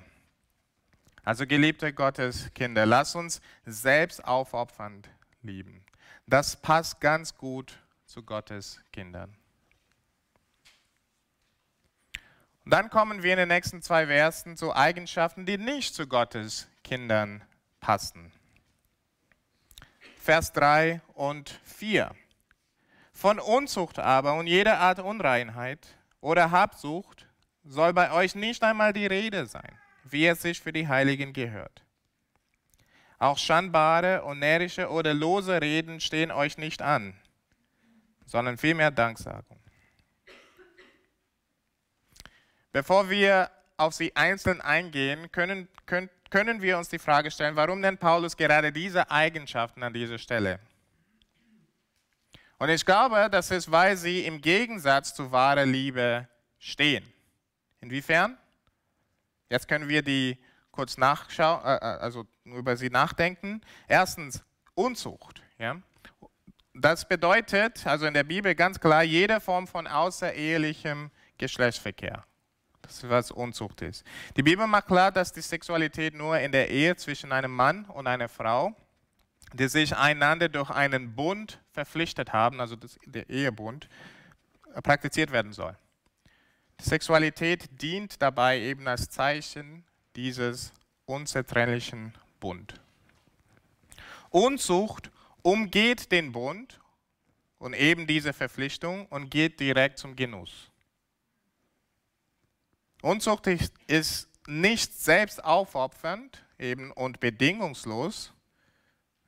Also 1.24 1.48
geliebte 1.48 1.92
Gottes 1.92 2.54
Kinder, 2.54 2.86
lass 2.86 3.16
uns 3.16 3.42
selbst 3.66 4.24
aufopfernd 4.24 5.10
lieben. 5.42 5.84
Das 6.28 6.62
passt 6.62 7.02
ganz 7.02 7.36
gut 7.36 7.80
zu 8.06 8.22
Gottes 8.22 8.80
Kindern. 8.94 9.36
Und 12.66 12.72
dann 12.72 12.92
kommen 12.92 13.24
wir 13.24 13.32
in 13.32 13.40
den 13.40 13.48
nächsten 13.48 13.82
zwei 13.82 14.06
Versen 14.06 14.58
zu 14.58 14.76
Eigenschaften, 14.76 15.48
die 15.48 15.58
nicht 15.58 15.96
zu 15.96 16.06
Gottes 16.06 16.68
Kindern 16.84 17.42
passen. 17.80 18.32
Vers 20.22 20.54
3 20.54 21.02
und 21.16 21.50
4. 21.64 22.16
Von 23.16 23.40
Unzucht 23.40 23.98
aber 23.98 24.36
und 24.36 24.46
jeder 24.46 24.78
Art 24.80 25.00
Unreinheit 25.00 25.80
oder 26.22 26.52
Habsucht 26.52 27.26
soll 27.64 27.94
bei 27.94 28.12
euch 28.12 28.36
nicht 28.36 28.64
einmal 28.64 28.94
die 28.94 29.08
Rede 29.08 29.48
sein 29.48 29.80
wie 30.06 30.28
es 30.28 30.42
sich 30.42 30.62
für 30.62 30.72
die 30.72 30.88
Heiligen 30.88 31.34
gehört. 31.34 31.84
Auch 33.18 33.38
schandbare 33.38 34.24
und 34.24 34.40
närrische 34.40 34.90
oder 34.90 35.14
lose 35.14 35.60
Reden 35.62 36.00
stehen 36.00 36.32
euch 36.32 36.58
nicht 36.58 36.82
an, 36.82 37.16
sondern 38.26 38.58
vielmehr 38.58 38.92
Danksagung. 38.92 39.60
Bevor 42.72 43.10
wir 43.10 43.50
auf 43.78 43.94
sie 43.94 44.16
einzeln 44.16 44.62
eingehen, 44.62 45.32
können, 45.32 45.70
können, 45.86 46.10
können 46.30 46.62
wir 46.62 46.78
uns 46.78 46.90
die 46.90 47.00
Frage 47.00 47.32
stellen, 47.32 47.56
warum 47.56 47.80
nennt 47.80 48.00
Paulus 48.00 48.36
gerade 48.36 48.72
diese 48.72 49.10
Eigenschaften 49.10 49.82
an 49.82 49.94
dieser 49.94 50.18
Stelle? 50.18 50.60
Und 52.58 52.70
ich 52.70 52.86
glaube, 52.86 53.28
das 53.30 53.52
ist, 53.52 53.70
weil 53.72 53.98
sie 53.98 54.26
im 54.26 54.42
Gegensatz 54.42 55.14
zu 55.14 55.32
wahrer 55.32 55.66
Liebe 55.66 56.28
stehen. 56.58 57.06
Inwiefern? 57.82 58.38
Jetzt 59.50 59.68
können 59.68 59.90
wir 59.90 60.02
die 60.02 60.38
kurz 60.72 60.98
nachschauen, 60.98 61.64
äh, 61.66 61.76
äh, 61.76 62.00
also 62.00 62.26
über 62.46 62.78
sie 62.78 62.90
nachdenken. 62.90 63.62
Erstens 63.88 64.44
Unzucht. 64.74 65.42
Ja? 65.58 65.78
Das 66.74 67.08
bedeutet, 67.08 67.86
also 67.88 68.06
in 68.06 68.14
der 68.14 68.24
Bibel 68.24 68.56
ganz 68.56 68.80
klar, 68.80 69.04
jede 69.04 69.40
Form 69.40 69.68
von 69.68 69.88
außerehelichem 69.88 71.12
Geschlechtsverkehr. 71.38 72.26
Das 72.82 72.98
ist, 72.98 73.10
was 73.10 73.32
Unzucht 73.32 73.82
ist. 73.82 74.04
Die 74.36 74.44
Bibel 74.44 74.68
macht 74.68 74.88
klar, 74.88 75.12
dass 75.12 75.34
die 75.34 75.42
Sexualität 75.42 76.14
nur 76.14 76.38
in 76.40 76.52
der 76.52 76.70
Ehe 76.70 76.96
zwischen 76.96 77.32
einem 77.32 77.52
Mann 77.52 77.86
und 77.86 78.08
einer 78.08 78.30
Frau, 78.30 78.76
die 79.58 79.68
sich 79.68 79.96
einander 79.96 80.50
durch 80.50 80.70
einen 80.70 81.16
Bund 81.16 81.60
verpflichtet 81.72 82.34
haben, 82.34 82.60
also 82.60 82.76
das, 82.76 82.98
der 83.06 83.30
Ehebund, 83.30 83.90
praktiziert 84.84 85.32
werden 85.32 85.54
soll. 85.54 85.76
Sexualität 86.80 87.70
dient 87.82 88.22
dabei 88.22 88.60
eben 88.60 88.88
als 88.88 89.10
Zeichen 89.10 89.86
dieses 90.16 90.74
unzertrennlichen 91.06 92.14
Bund. 92.40 92.80
Unzucht 94.30 95.12
umgeht 95.42 96.12
den 96.12 96.32
Bund 96.32 96.80
und 97.58 97.74
eben 97.74 98.08
diese 98.08 98.34
Verpflichtung 98.34 99.06
und 99.08 99.30
geht 99.30 99.60
direkt 99.60 100.00
zum 100.00 100.16
Genuss. 100.16 100.70
Unzucht 103.02 103.48
ist 103.88 104.28
nicht 104.48 104.94
selbst 104.94 105.44
aufopfernd 105.44 106.44
eben 106.58 106.92
und 106.92 107.20
bedingungslos, 107.20 108.34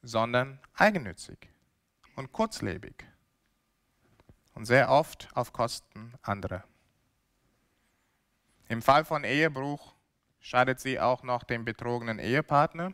sondern 0.01 0.59
eigennützig 0.73 1.49
und 2.15 2.31
kurzlebig 2.31 3.05
und 4.53 4.65
sehr 4.65 4.89
oft 4.89 5.29
auf 5.33 5.53
Kosten 5.53 6.13
anderer. 6.21 6.63
Im 8.69 8.81
Fall 8.81 9.05
von 9.05 9.23
Ehebruch 9.23 9.93
schadet 10.39 10.79
sie 10.79 10.99
auch 10.99 11.23
noch 11.23 11.43
dem 11.43 11.63
betrogenen 11.65 12.19
Ehepartner. 12.19 12.93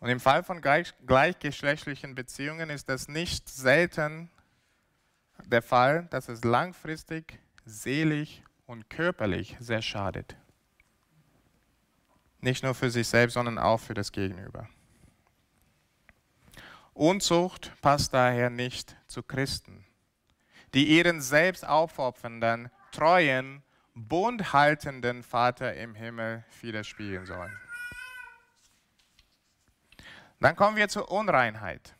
Und 0.00 0.08
im 0.08 0.20
Fall 0.20 0.42
von 0.42 0.60
gleichgeschlechtlichen 0.60 2.14
Beziehungen 2.14 2.68
ist 2.68 2.88
das 2.88 3.08
nicht 3.08 3.48
selten 3.48 4.30
der 5.46 5.62
Fall, 5.62 6.06
dass 6.10 6.28
es 6.28 6.44
langfristig, 6.44 7.38
seelisch 7.64 8.42
und 8.66 8.90
körperlich 8.90 9.56
sehr 9.60 9.82
schadet. 9.82 10.36
Nicht 12.40 12.62
nur 12.62 12.74
für 12.74 12.90
sich 12.90 13.08
selbst, 13.08 13.34
sondern 13.34 13.58
auch 13.58 13.80
für 13.80 13.94
das 13.94 14.12
Gegenüber. 14.12 14.68
Unzucht 16.94 17.72
passt 17.82 18.14
daher 18.14 18.50
nicht 18.50 18.96
zu 19.08 19.22
Christen, 19.22 19.84
die 20.74 20.86
ihren 20.86 21.20
selbst 21.20 21.66
aufopfernden, 21.66 22.70
treuen 22.92 23.62
bundhaltenden 23.94 25.22
Vater 25.22 25.74
im 25.74 25.94
Himmel 25.94 26.44
widerspiegeln 26.60 27.26
sollen. 27.26 27.56
Dann 30.40 30.56
kommen 30.56 30.76
wir 30.76 30.88
zur 30.88 31.10
Unreinheit. 31.10 31.94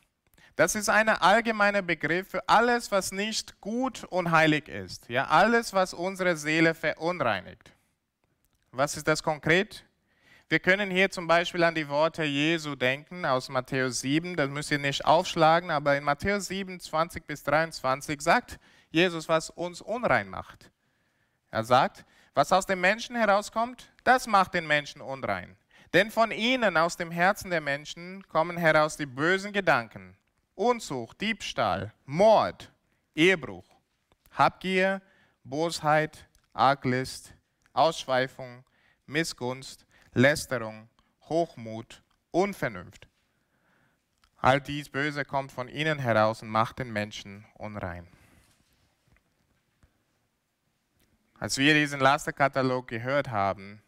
Das 0.55 0.75
ist 0.75 0.87
ein 0.87 1.09
allgemeiner 1.09 1.81
Begriff 1.81 2.29
für 2.29 2.47
alles, 2.47 2.91
was 2.91 3.11
nicht 3.11 3.59
gut 3.59 4.05
und 4.05 4.31
heilig 4.31 4.69
ist. 4.69 5.09
Ja, 5.09 5.25
alles, 5.27 5.73
was 5.73 5.93
unsere 5.93 6.37
Seele 6.37 6.73
verunreinigt. 6.73 7.73
Was 8.71 8.95
ist 8.95 9.07
das 9.07 9.23
konkret? 9.23 9.85
Wir 10.47 10.59
können 10.59 10.91
hier 10.91 11.09
zum 11.09 11.25
Beispiel 11.25 11.63
an 11.63 11.73
die 11.73 11.89
Worte 11.89 12.23
Jesu 12.23 12.75
denken 12.75 13.25
aus 13.25 13.49
Matthäus 13.49 14.01
7. 14.01 14.35
Das 14.35 14.47
müsst 14.47 14.69
ihr 14.69 14.77
nicht 14.77 15.03
aufschlagen, 15.03 15.71
aber 15.71 15.97
in 15.97 16.03
Matthäus 16.03 16.45
7, 16.45 16.79
20 16.79 17.25
bis 17.25 17.41
23 17.41 18.21
sagt 18.21 18.59
Jesus, 18.91 19.27
was 19.27 19.49
uns 19.49 19.81
unrein 19.81 20.29
macht. 20.29 20.69
Er 21.49 21.63
sagt, 21.63 22.05
was 22.35 22.51
aus 22.51 22.67
dem 22.67 22.79
Menschen 22.79 23.15
herauskommt, 23.15 23.91
das 24.03 24.27
macht 24.27 24.53
den 24.53 24.67
Menschen 24.67 25.01
unrein. 25.01 25.57
Denn 25.93 26.11
von 26.11 26.29
ihnen, 26.29 26.77
aus 26.77 26.95
dem 26.95 27.09
Herzen 27.09 27.49
der 27.49 27.61
Menschen, 27.61 28.21
kommen 28.27 28.57
heraus 28.57 28.97
die 28.97 29.07
bösen 29.07 29.51
Gedanken, 29.51 30.15
Unzucht, 30.53 31.21
Diebstahl, 31.21 31.91
Mord, 32.05 32.71
Ehebruch, 33.15 33.65
Habgier, 34.31 35.01
Bosheit, 35.43 36.27
Arglist, 36.53 37.33
Ausschweifung, 37.73 38.63
Missgunst, 39.07 39.84
Lästerung, 40.17 40.87
Hochmut, 41.23 42.01
Unvernunft. 42.31 43.09
All 44.37 44.61
dies 44.61 44.87
Böse 44.87 45.25
kommt 45.25 45.51
von 45.51 45.67
ihnen 45.67 45.99
heraus 45.99 46.41
und 46.41 46.47
macht 46.47 46.79
den 46.79 46.93
Menschen 46.93 47.43
unrein. 47.55 48.07
Als 51.37 51.57
wir 51.57 51.73
diesen 51.73 51.99
Lasterkatalog 51.99 52.87
gehört 52.87 53.29
haben, 53.29 53.81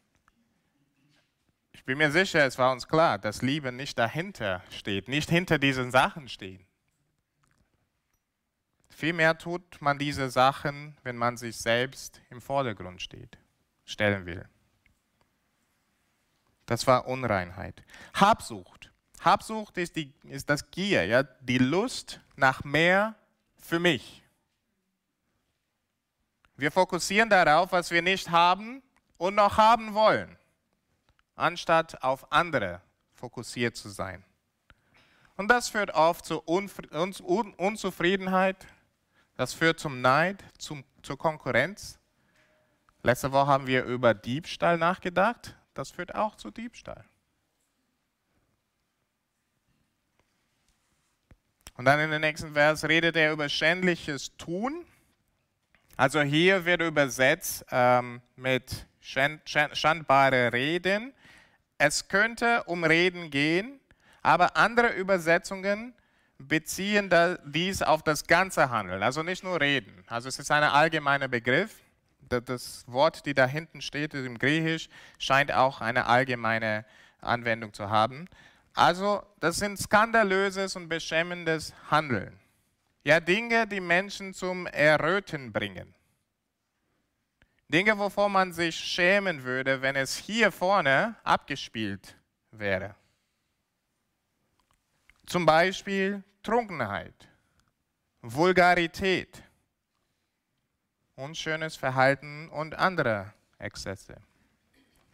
ich 1.72 1.86
bin 1.86 1.98
mir 1.98 2.12
sicher, 2.12 2.46
es 2.46 2.58
war 2.58 2.74
uns 2.74 2.90
klar, 2.90 3.18
dass 3.18 3.42
Liebe 3.42 3.72
nicht 3.72 3.98
dahinter 3.98 4.62
steht, 4.70 5.08
nicht 5.08 5.30
hinter 5.30 5.58
diesen 5.58 5.92
Sachen 5.92 6.28
steht. 6.28 6.60
Vielmehr 8.90 9.38
tut 9.38 9.82
man 9.82 9.98
diese 9.98 10.30
Sachen, 10.30 10.98
wenn 11.04 11.16
man 11.16 11.38
sich 11.38 11.56
selbst 11.56 12.20
im 12.30 12.42
Vordergrund 12.42 13.02
steht, 13.02 13.38
stellen 13.86 14.26
will. 14.26 14.46
Das 16.68 16.86
war 16.86 17.08
Unreinheit. 17.08 17.82
Habsucht. 18.14 18.92
Habsucht 19.22 19.78
ist, 19.78 19.96
die, 19.96 20.14
ist 20.26 20.50
das 20.50 20.70
Gier, 20.70 21.06
ja, 21.06 21.24
die 21.24 21.58
Lust 21.58 22.20
nach 22.36 22.64
mehr 22.64 23.16
für 23.58 23.80
mich. 23.80 24.22
Wir 26.56 26.72
fokussieren 26.72 27.30
darauf, 27.30 27.72
was 27.72 27.90
wir 27.90 28.02
nicht 28.02 28.30
haben 28.30 28.84
und 29.18 29.36
noch 29.36 29.58
haben 29.58 29.94
wollen, 29.94 30.38
anstatt 31.36 32.04
auf 32.04 32.32
andere 32.32 32.82
fokussiert 33.14 33.76
zu 33.76 33.90
sein. 33.90 34.24
Und 35.36 35.50
das 35.50 35.70
führt 35.70 35.92
oft 35.92 36.26
zu 36.26 36.42
Unzufriedenheit, 36.42 38.68
das 39.36 39.54
führt 39.54 39.80
zum 39.80 40.02
Neid, 40.02 40.44
zum, 40.58 40.84
zur 41.02 41.18
Konkurrenz. 41.18 42.00
Letzte 43.04 43.32
Woche 43.32 43.48
haben 43.48 43.68
wir 43.68 43.86
über 43.86 44.14
Diebstahl 44.14 44.78
nachgedacht, 44.78 45.56
das 45.78 45.92
führt 45.92 46.16
auch 46.16 46.36
zu 46.36 46.52
Diebstahl. 46.52 47.06
Und 51.76 51.86
dann 51.86 52.00
in 52.00 52.10
den 52.10 52.22
nächsten 52.22 52.54
Vers 52.54 52.84
redet 52.86 53.16
er 53.16 53.32
über 53.32 53.48
schändliches 53.50 54.36
Tun. 54.38 54.84
Also 55.96 56.22
hier 56.22 56.66
wird 56.66 56.82
übersetzt 56.82 57.66
ähm, 57.72 58.22
mit 58.36 58.88
schandbare 59.00 60.52
Reden. 60.52 61.14
Es 61.78 62.08
könnte 62.08 62.64
um 62.64 62.84
Reden 62.84 63.30
gehen, 63.30 63.80
aber 64.24 64.58
andere 64.58 64.94
Übersetzungen 64.94 65.94
beziehen 66.40 67.10
dies 67.46 67.82
auf 67.82 68.04
das 68.04 68.26
ganze 68.26 68.70
Handeln, 68.70 69.02
also 69.02 69.24
nicht 69.24 69.44
nur 69.44 69.60
Reden. 69.62 70.04
Also 70.08 70.30
es 70.30 70.40
ist 70.40 70.52
ein 70.52 70.64
allgemeiner 70.64 71.28
Begriff. 71.28 71.76
Das 72.30 72.84
Wort, 72.88 73.26
die 73.26 73.34
da 73.34 73.46
hinten 73.46 73.82
steht 73.82 74.14
im 74.14 74.38
Griechisch, 74.38 74.90
scheint 75.18 75.52
auch 75.52 75.82
eine 75.82 76.06
allgemeine 76.06 76.86
Anwendung 77.22 77.74
zu 77.74 77.90
haben. 77.90 78.28
Also 78.74 79.24
das 79.40 79.58
sind 79.58 79.80
skandalöses 79.80 80.76
und 80.76 80.88
beschämendes 80.88 81.74
Handeln. 81.90 82.40
Ja, 83.04 83.20
Dinge, 83.20 83.66
die 83.66 83.80
Menschen 83.80 84.34
zum 84.34 84.68
Erröten 84.68 85.52
bringen. 85.52 85.96
Dinge, 87.70 87.98
wovor 87.98 88.30
man 88.30 88.54
sich 88.54 88.76
schämen 88.76 89.44
würde, 89.44 89.82
wenn 89.82 89.96
es 89.96 90.16
hier 90.16 90.52
vorne 90.52 91.16
abgespielt 91.24 92.16
wäre. 92.52 92.96
Zum 95.26 95.46
Beispiel 95.46 96.24
Trunkenheit, 96.44 97.28
Vulgarität, 98.22 99.44
unschönes 101.18 101.76
Verhalten 101.76 102.48
und 102.50 102.76
andere 102.76 103.34
Exzesse. 103.60 104.16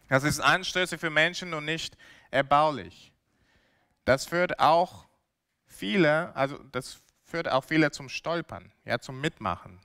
Das 0.08 0.22
ist 0.22 0.40
anstößig 0.40 1.00
für 1.00 1.10
Menschen 1.10 1.54
und 1.54 1.64
nicht 1.64 1.96
erbaulich. 2.30 3.12
Das 4.04 4.26
führt 4.26 4.60
auch 4.60 5.06
viele, 5.66 6.34
also 6.36 6.58
das 6.70 7.00
führt 7.24 7.48
auch 7.48 7.64
viele 7.64 7.90
zum 7.90 8.08
Stolpern, 8.08 8.70
ja, 8.84 8.98
zum 8.98 9.20
Mitmachen. 9.20 9.80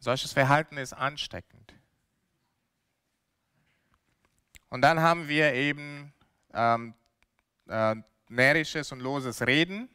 Solches 0.00 0.32
Verhalten 0.32 0.78
ist 0.78 0.92
ansteckend. 0.92 1.74
Und 4.70 4.82
dann 4.82 5.00
haben 5.00 5.28
wir 5.28 5.52
eben 5.54 6.12
ähm, 6.54 6.94
äh, 7.68 7.96
närrisches 8.28 8.92
und 8.92 9.00
loses 9.00 9.46
Reden. 9.46 9.88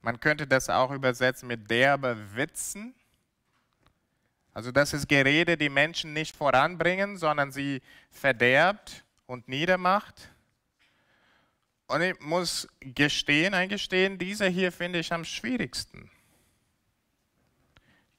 Man 0.00 0.20
könnte 0.20 0.46
das 0.46 0.68
auch 0.68 0.90
übersetzen 0.90 1.48
mit 1.48 1.70
derbe 1.70 2.34
Witzen. 2.34 2.94
Also 4.54 4.70
das 4.70 4.92
ist 4.92 5.08
Gerede, 5.08 5.56
die 5.56 5.70
Menschen 5.70 6.12
nicht 6.12 6.36
voranbringen, 6.36 7.16
sondern 7.16 7.52
sie 7.52 7.80
verderbt 8.10 9.04
und 9.26 9.48
niedermacht. 9.48 10.30
Und 11.86 12.02
ich 12.02 12.20
muss 12.20 12.68
gestehen, 12.80 13.54
eingestehen, 13.54 14.18
dieser 14.18 14.48
hier 14.48 14.72
finde 14.72 14.98
ich 14.98 15.12
am 15.12 15.24
schwierigsten. 15.24 16.10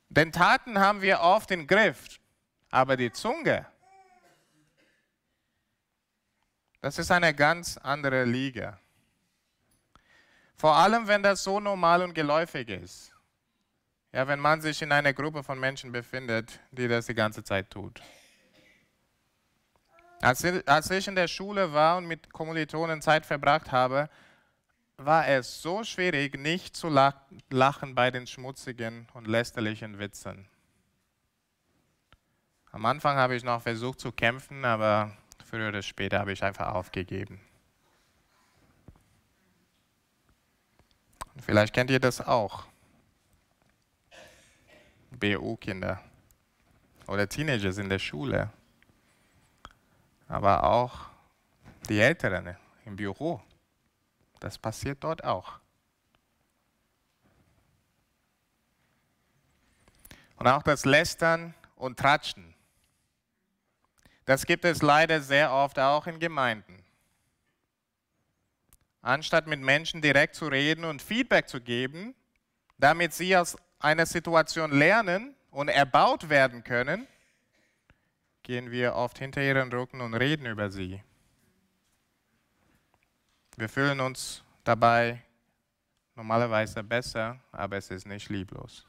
Denn 0.09 0.31
Taten 0.31 0.79
haben 0.79 1.01
wir 1.01 1.21
oft 1.21 1.49
im 1.51 1.65
Griff, 1.65 2.19
aber 2.69 2.97
die 2.97 3.11
Zunge, 3.11 3.65
das 6.81 6.99
ist 6.99 7.11
eine 7.11 7.33
ganz 7.33 7.77
andere 7.77 8.25
Liga. 8.25 8.79
Vor 10.55 10.75
allem, 10.75 11.07
wenn 11.07 11.23
das 11.23 11.43
so 11.43 11.59
normal 11.59 12.03
und 12.03 12.13
geläufig 12.13 12.69
ist. 12.69 13.12
Ja, 14.13 14.27
wenn 14.27 14.39
man 14.39 14.61
sich 14.61 14.79
in 14.83 14.91
einer 14.91 15.11
Gruppe 15.11 15.41
von 15.41 15.59
Menschen 15.59 15.91
befindet, 15.91 16.59
die 16.71 16.87
das 16.87 17.07
die 17.07 17.15
ganze 17.15 17.43
Zeit 17.43 17.71
tut. 17.71 17.99
Als 20.21 20.43
ich 20.91 21.07
in 21.07 21.15
der 21.15 21.27
Schule 21.27 21.73
war 21.73 21.97
und 21.97 22.05
mit 22.05 22.31
Kommilitonen 22.31 23.01
Zeit 23.01 23.25
verbracht 23.25 23.71
habe, 23.71 24.09
war 24.97 25.27
es 25.27 25.63
so 25.63 25.83
schwierig, 25.83 26.37
nicht 26.37 26.77
zu 26.77 26.89
lachen 26.89 27.95
bei 27.95 28.11
den 28.11 28.27
schmutzigen 28.27 29.07
und 29.15 29.27
lästerlichen 29.27 29.97
Witzen. 29.97 30.47
Am 32.71 32.85
Anfang 32.85 33.17
habe 33.17 33.35
ich 33.35 33.43
noch 33.43 33.63
versucht 33.63 33.99
zu 33.99 34.11
kämpfen, 34.11 34.63
aber 34.63 35.17
früher 35.43 35.69
oder 35.69 35.81
später 35.81 36.19
habe 36.19 36.31
ich 36.31 36.43
einfach 36.43 36.67
aufgegeben. 36.67 37.41
Vielleicht 41.41 41.73
kennt 41.73 41.89
ihr 41.89 41.99
das 41.99 42.21
auch. 42.21 42.65
BU-Kinder 45.23 46.03
oder 47.07 47.29
Teenagers 47.29 47.77
in 47.77 47.87
der 47.87 47.99
Schule. 47.99 48.51
Aber 50.27 50.65
auch 50.65 51.05
die 51.87 52.01
Älteren 52.01 52.57
im 52.85 52.97
Büro. 52.97 53.41
Das 54.41 54.57
passiert 54.57 55.01
dort 55.01 55.23
auch. 55.23 55.59
Und 60.35 60.47
auch 60.47 60.63
das 60.63 60.83
Lästern 60.83 61.53
und 61.77 61.97
Tratschen. 61.97 62.53
Das 64.25 64.45
gibt 64.45 64.65
es 64.65 64.81
leider 64.81 65.21
sehr 65.21 65.53
oft 65.53 65.79
auch 65.79 66.05
in 66.05 66.19
Gemeinden. 66.19 66.83
Anstatt 69.01 69.47
mit 69.47 69.61
Menschen 69.61 70.01
direkt 70.01 70.35
zu 70.35 70.47
reden 70.47 70.83
und 70.83 71.01
Feedback 71.01 71.47
zu 71.47 71.61
geben, 71.61 72.13
damit 72.77 73.13
sie 73.13 73.37
aus 73.37 73.55
einer 73.83 74.05
Situation 74.05 74.71
lernen 74.71 75.35
und 75.51 75.67
erbaut 75.67 76.29
werden 76.29 76.63
können, 76.63 77.07
gehen 78.41 78.71
wir 78.71 78.95
oft 78.95 79.19
hinter 79.19 79.41
ihren 79.41 79.71
Rücken 79.71 80.01
und 80.01 80.13
reden 80.13 80.45
über 80.45 80.71
sie. 80.71 81.03
Wir 83.57 83.69
fühlen 83.69 83.99
uns 83.99 84.43
dabei 84.63 85.21
normalerweise 86.15 86.83
besser, 86.83 87.39
aber 87.51 87.77
es 87.77 87.91
ist 87.91 88.07
nicht 88.07 88.29
lieblos. 88.29 88.87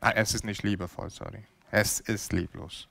Ah, 0.00 0.12
es 0.14 0.34
ist 0.34 0.44
nicht 0.44 0.62
liebevoll, 0.62 1.10
sorry. 1.10 1.44
Es 1.70 2.00
ist 2.00 2.32
lieblos. 2.32 2.88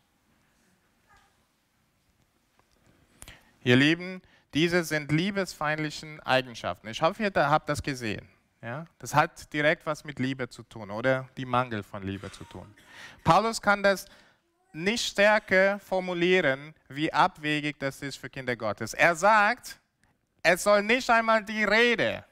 Ihr 3.64 3.76
Lieben, 3.76 4.22
diese 4.54 4.84
sind 4.84 5.12
liebesfeindlichen 5.12 6.20
Eigenschaften. 6.22 6.88
Ich 6.88 7.02
hoffe, 7.02 7.24
ihr 7.24 7.32
habt 7.36 7.70
das 7.70 7.82
gesehen. 7.82 8.28
Ja? 8.68 8.86
Das 9.00 9.16
hat 9.16 9.54
direkt 9.54 9.86
was 9.86 10.04
mit 10.04 10.20
Liebe 10.20 10.50
zu 10.50 10.62
tun 10.62 10.92
oder 10.92 11.30
die 11.38 11.46
Mangel 11.46 11.84
von 11.84 12.04
Liebe 12.04 12.30
zu 12.30 12.44
tun. 12.44 12.68
Paulus 13.24 13.62
kann 13.62 13.82
das 13.82 14.08
nicht 14.74 15.08
stärker 15.08 15.80
formulieren, 15.80 16.76
wie 16.90 17.12
abwegig 17.14 17.80
das 17.80 18.02
ist 18.02 18.18
für 18.18 18.30
Kinder 18.30 18.58
Gottes. 18.58 18.94
Er 18.94 19.16
sagt, 19.16 19.80
es 20.44 20.64
soll 20.64 20.84
nicht 20.84 21.10
einmal 21.10 21.46
die 21.46 21.64
Rede 21.64 22.26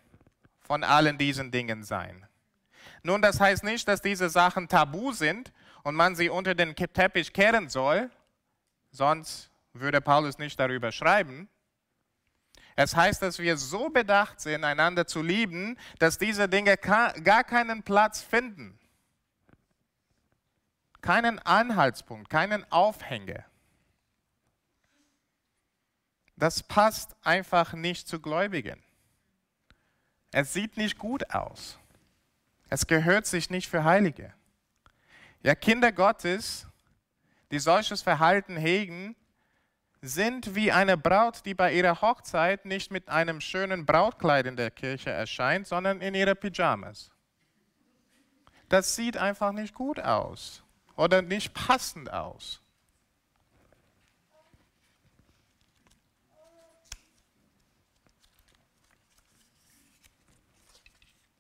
von 0.60 0.84
allen 0.84 1.18
diesen 1.18 1.52
Dingen 1.52 1.86
sein. 1.86 2.28
Nun, 3.02 3.22
das 3.22 3.40
heißt 3.40 3.64
nicht, 3.64 3.88
dass 3.88 4.02
diese 4.02 4.30
Sachen 4.30 4.68
tabu 4.68 5.14
sind 5.14 5.54
und 5.84 5.96
man 5.96 6.18
sie 6.18 6.28
unter 6.28 6.54
den 6.54 6.76
Teppich 6.76 7.32
kehren 7.32 7.70
soll, 7.70 8.10
sonst 8.92 9.50
würde 9.72 10.02
Paulus 10.02 10.38
nicht 10.38 10.60
darüber 10.60 10.92
schreiben. 10.92 11.48
Es 12.76 12.96
heißt, 12.96 13.22
dass 13.22 13.40
wir 13.40 13.58
so 13.58 13.90
bedacht 13.90 14.42
sind, 14.42 14.64
einander 14.64 15.08
zu 15.08 15.22
lieben, 15.22 15.78
dass 16.00 16.18
diese 16.18 16.50
Dinge 16.50 16.76
gar 16.78 17.44
keinen 17.44 17.84
Platz 17.84 18.22
finden. 18.22 18.78
Keinen 21.02 21.40
Anhaltspunkt, 21.40 22.30
keinen 22.30 22.70
Aufhänger. 22.72 23.46
Das 26.36 26.64
passt 26.64 27.16
einfach 27.24 27.74
nicht 27.74 28.10
zu 28.10 28.20
Gläubigen. 28.20 28.84
Es 30.32 30.52
sieht 30.52 30.76
nicht 30.76 30.98
gut 30.98 31.34
aus. 31.34 31.80
Es 32.70 32.88
gehört 32.88 33.26
sich 33.26 33.50
nicht 33.50 33.70
für 33.70 33.86
Heilige. 33.86 34.34
Ja, 35.44 35.56
Kinder 35.56 35.94
Gottes, 35.94 36.68
die 37.52 37.60
solches 37.60 38.02
Verhalten 38.02 38.58
hegen, 38.58 39.16
sind 40.08 40.56
wie 40.56 40.72
eine 40.72 40.98
Braut, 40.98 41.46
die 41.46 41.54
bei 41.54 41.74
ihrer 41.74 42.02
Hochzeit 42.02 42.66
nicht 42.66 42.92
mit 42.92 43.10
einem 43.10 43.42
schönen 43.42 43.86
Brautkleid 43.86 44.46
in 44.46 44.56
der 44.56 44.72
Kirche 44.72 45.10
erscheint, 45.10 45.68
sondern 45.68 46.02
in 46.02 46.16
ihre 46.16 46.36
Pyjamas. 46.36 47.12
Das 48.70 48.96
sieht 48.96 49.18
einfach 49.18 49.52
nicht 49.52 49.74
gut 49.74 50.00
aus 50.00 50.64
oder 50.96 51.22
nicht 51.22 51.54
passend 51.54 52.12
aus. 52.12 52.62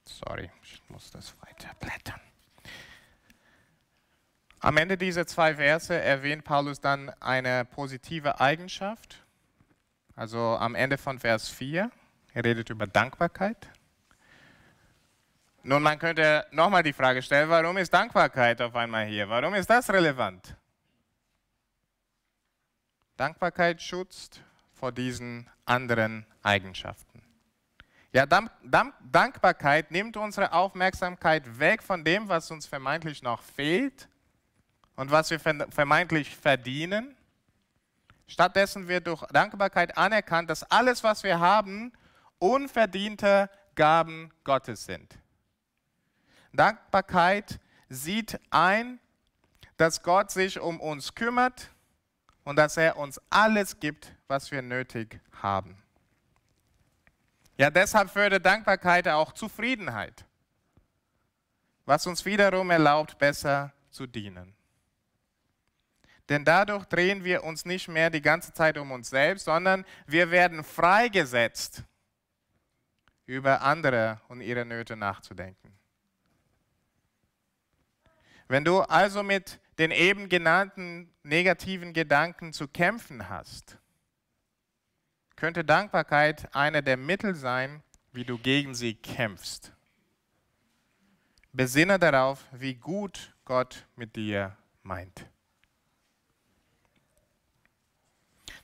Sorry, 0.05 0.49
ich 0.63 0.81
muss 0.89 1.11
das 1.11 1.33
weiterblättern. 1.41 2.21
Am 4.65 4.77
Ende 4.77 4.97
dieser 4.97 5.27
zwei 5.27 5.53
Verse 5.53 5.93
erwähnt 5.93 6.43
Paulus 6.43 6.81
dann 6.81 7.11
eine 7.19 7.65
positive 7.65 8.39
Eigenschaft. 8.39 9.23
Also 10.15 10.39
am 10.39 10.73
Ende 10.73 10.97
von 10.97 11.19
Vers 11.19 11.49
4 11.49 11.91
Er 12.33 12.43
redet 12.43 12.71
über 12.71 12.87
Dankbarkeit. 12.87 13.69
Nun, 15.61 15.83
man 15.83 15.99
könnte 15.99 16.47
nochmal 16.49 16.81
die 16.81 16.93
Frage 16.93 17.21
stellen, 17.21 17.47
warum 17.47 17.77
ist 17.77 17.93
Dankbarkeit 17.93 18.59
auf 18.59 18.75
einmal 18.75 19.05
hier? 19.05 19.29
Warum 19.29 19.53
ist 19.53 19.69
das 19.69 19.87
relevant? 19.91 20.55
Dankbarkeit 23.17 23.79
schützt 23.79 24.41
vor 24.73 24.91
diesen 24.91 25.47
anderen 25.65 26.25
Eigenschaften. 26.41 27.21
Ja, 28.13 28.25
Dank 28.25 28.51
Dankbarkeit 29.03 29.91
nimmt 29.91 30.17
unsere 30.17 30.53
Aufmerksamkeit 30.53 31.59
weg 31.59 31.83
von 31.83 32.03
dem, 32.03 32.27
was 32.27 32.49
uns 32.49 32.65
vermeintlich 32.65 33.21
noch 33.21 33.43
fehlt 33.43 34.09
und 34.95 35.11
was 35.11 35.29
wir 35.29 35.39
vermeintlich 35.39 36.35
verdienen. 36.35 37.15
Stattdessen 38.27 38.87
wird 38.87 39.07
durch 39.07 39.23
Dankbarkeit 39.27 39.97
anerkannt, 39.97 40.49
dass 40.49 40.63
alles, 40.63 41.03
was 41.03 41.23
wir 41.23 41.39
haben, 41.39 41.93
unverdiente 42.39 43.49
Gaben 43.75 44.31
Gottes 44.43 44.85
sind. 44.85 45.17
Dankbarkeit 46.53 47.59
sieht 47.89 48.39
ein, 48.49 48.99
dass 49.77 50.01
Gott 50.01 50.31
sich 50.31 50.59
um 50.59 50.79
uns 50.79 51.13
kümmert 51.13 51.69
und 52.43 52.55
dass 52.55 52.77
er 52.77 52.97
uns 52.97 53.19
alles 53.29 53.79
gibt, 53.79 54.15
was 54.27 54.51
wir 54.51 54.61
nötig 54.61 55.19
haben. 55.41 55.77
Ja, 57.57 57.69
deshalb 57.69 58.09
fördert 58.09 58.45
Dankbarkeit 58.45 59.07
auch 59.07 59.33
Zufriedenheit, 59.33 60.25
was 61.85 62.07
uns 62.07 62.25
wiederum 62.25 62.69
erlaubt, 62.69 63.17
besser 63.17 63.71
zu 63.89 64.07
dienen. 64.07 64.54
Denn 66.29 66.43
dadurch 66.43 66.85
drehen 66.85 67.23
wir 67.23 67.43
uns 67.43 67.65
nicht 67.65 67.87
mehr 67.87 68.09
die 68.09 68.21
ganze 68.21 68.53
Zeit 68.53 68.77
um 68.77 68.91
uns 68.91 69.09
selbst, 69.09 69.45
sondern 69.45 69.85
wir 70.07 70.31
werden 70.31 70.63
freigesetzt, 70.63 71.83
über 73.25 73.61
andere 73.61 74.21
und 74.27 74.41
ihre 74.41 74.65
Nöte 74.65 74.95
nachzudenken. 74.95 75.73
Wenn 78.47 78.63
du 78.63 78.81
also 78.81 79.23
mit 79.23 79.59
den 79.77 79.91
eben 79.91 80.29
genannten 80.29 81.11
negativen 81.23 81.93
Gedanken 81.93 82.53
zu 82.53 82.67
kämpfen 82.67 83.29
hast, 83.29 83.77
könnte 85.35 85.65
Dankbarkeit 85.65 86.53
einer 86.55 86.81
der 86.81 86.97
Mittel 86.97 87.35
sein, 87.35 87.83
wie 88.13 88.23
du 88.23 88.37
gegen 88.37 88.73
sie 88.73 88.93
kämpfst. 88.93 89.73
Besinne 91.51 91.99
darauf, 91.99 92.45
wie 92.51 92.75
gut 92.75 93.35
Gott 93.43 93.87
mit 93.95 94.15
dir 94.15 94.55
meint. 94.83 95.25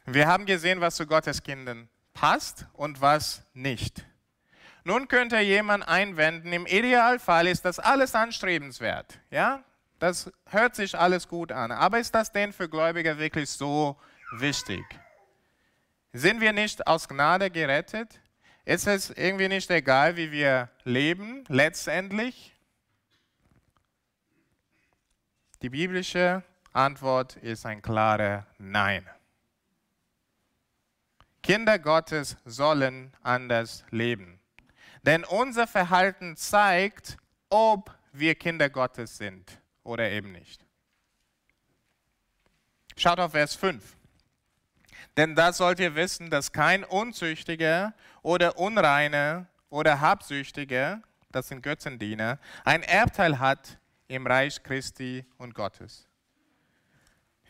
Wir 0.05 0.27
haben 0.27 0.45
gesehen, 0.45 0.81
was 0.81 0.95
zu 0.95 1.05
Gottes 1.05 1.43
Kindern 1.43 1.89
passt 2.13 2.65
und 2.73 3.01
was 3.01 3.43
nicht. 3.53 4.05
Nun 4.83 5.07
könnte 5.07 5.39
jemand 5.39 5.87
einwenden, 5.87 6.51
im 6.53 6.65
Idealfall 6.65 7.47
ist 7.47 7.65
das 7.65 7.77
alles 7.77 8.15
anstrebenswert. 8.15 9.19
Ja? 9.29 9.63
Das 9.99 10.31
hört 10.49 10.75
sich 10.75 10.97
alles 10.97 11.27
gut 11.27 11.51
an. 11.51 11.71
Aber 11.71 11.99
ist 11.99 12.15
das 12.15 12.31
denn 12.31 12.51
für 12.51 12.67
Gläubige 12.67 13.19
wirklich 13.19 13.49
so 13.49 13.99
wichtig? 14.31 14.83
Sind 16.13 16.41
wir 16.41 16.51
nicht 16.51 16.87
aus 16.87 17.07
Gnade 17.07 17.51
gerettet? 17.51 18.19
Ist 18.65 18.87
es 18.87 19.11
irgendwie 19.11 19.47
nicht 19.47 19.69
egal, 19.69 20.17
wie 20.17 20.31
wir 20.31 20.69
leben, 20.83 21.43
letztendlich? 21.47 22.55
Die 25.61 25.69
biblische 25.69 26.43
Antwort 26.73 27.35
ist 27.37 27.67
ein 27.67 27.83
klarer 27.83 28.47
Nein. 28.57 29.07
Kinder 31.43 31.79
Gottes 31.79 32.37
sollen 32.45 33.13
anders 33.23 33.83
leben. 33.89 34.39
Denn 35.03 35.23
unser 35.23 35.67
Verhalten 35.67 36.35
zeigt, 36.37 37.17
ob 37.49 37.97
wir 38.11 38.35
Kinder 38.35 38.69
Gottes 38.69 39.17
sind 39.17 39.61
oder 39.83 40.09
eben 40.09 40.31
nicht. 40.31 40.65
Schaut 42.95 43.19
auf 43.19 43.31
Vers 43.31 43.55
5. 43.55 43.95
Denn 45.17 45.35
da 45.35 45.51
sollt 45.51 45.79
ihr 45.79 45.95
wissen, 45.95 46.29
dass 46.29 46.51
kein 46.51 46.83
Unzüchtiger 46.83 47.93
oder 48.21 48.57
Unreiner 48.57 49.47
oder 49.69 49.99
Habsüchtiger, 49.99 51.01
das 51.31 51.47
sind 51.47 51.63
Götzendiener, 51.63 52.37
ein 52.63 52.83
Erbteil 52.83 53.39
hat 53.39 53.79
im 54.07 54.27
Reich 54.27 54.61
Christi 54.61 55.25
und 55.37 55.55
Gottes. 55.55 56.07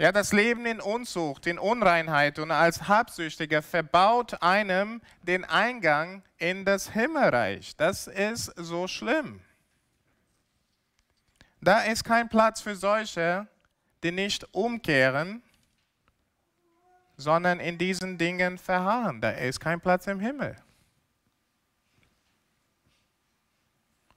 Ja, 0.01 0.11
das 0.11 0.33
Leben 0.33 0.65
in 0.65 0.81
Unzucht, 0.81 1.45
in 1.45 1.59
Unreinheit 1.59 2.39
und 2.39 2.49
als 2.49 2.87
Habsüchtiger 2.87 3.61
verbaut 3.61 4.41
einem 4.41 4.99
den 5.21 5.45
Eingang 5.45 6.23
in 6.39 6.65
das 6.65 6.89
Himmelreich. 6.89 7.75
Das 7.75 8.07
ist 8.07 8.45
so 8.55 8.87
schlimm. 8.87 9.41
Da 11.61 11.81
ist 11.81 12.03
kein 12.03 12.29
Platz 12.29 12.61
für 12.61 12.75
solche, 12.75 13.45
die 14.01 14.11
nicht 14.11 14.51
umkehren, 14.55 15.43
sondern 17.15 17.59
in 17.59 17.77
diesen 17.77 18.17
Dingen 18.17 18.57
verharren. 18.57 19.21
Da 19.21 19.29
ist 19.29 19.59
kein 19.59 19.79
Platz 19.79 20.07
im 20.07 20.19
Himmel. 20.19 20.55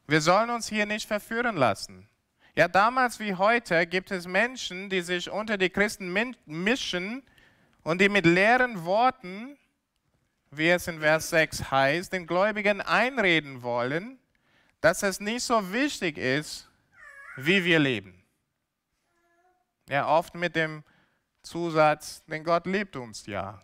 Wir 0.07 0.23
sollen 0.23 0.49
uns 0.49 0.66
hier 0.66 0.87
nicht 0.87 1.07
verführen 1.07 1.57
lassen. 1.57 2.09
Ja, 2.57 2.69
damals 2.69 3.19
wie 3.19 3.35
heute 3.35 3.85
gibt 3.85 4.12
es 4.12 4.29
Menschen, 4.29 4.88
die 4.88 5.01
sich 5.01 5.29
unter 5.29 5.59
die 5.59 5.71
Christen 5.71 6.12
mischen 6.47 7.25
und 7.83 8.01
die 8.01 8.09
mit 8.09 8.27
leeren 8.27 8.85
Worten, 8.85 9.59
wie 10.53 10.69
es 10.69 10.87
in 10.87 11.01
Vers 11.01 11.31
6 11.31 11.73
heißt, 11.73 12.12
den 12.12 12.29
Gläubigen 12.29 12.81
einreden 12.81 13.62
wollen, 13.62 14.21
dass 14.81 15.03
es 15.03 15.19
nicht 15.19 15.43
so 15.43 15.73
wichtig 15.73 16.17
ist, 16.17 16.71
wie 17.37 17.64
wir 17.64 17.81
leben. 17.81 18.23
Ja, 19.88 20.07
oft 20.07 20.37
mit 20.37 20.55
dem 20.55 20.85
Zusatz, 21.43 22.25
denn 22.27 22.45
Gott 22.45 22.67
liebt 22.67 22.95
uns 22.95 23.27
ja. 23.27 23.61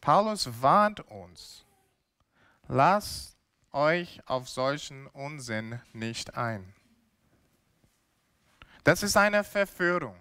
Paulus 0.00 0.48
warnt 0.62 1.00
uns, 1.10 1.66
lasst 2.68 3.33
euch 3.74 4.20
auf 4.26 4.48
solchen 4.48 5.06
Unsinn 5.08 5.80
nicht 5.92 6.36
ein. 6.36 6.74
Das 8.84 9.02
ist 9.02 9.16
eine 9.16 9.44
Verführung. 9.44 10.16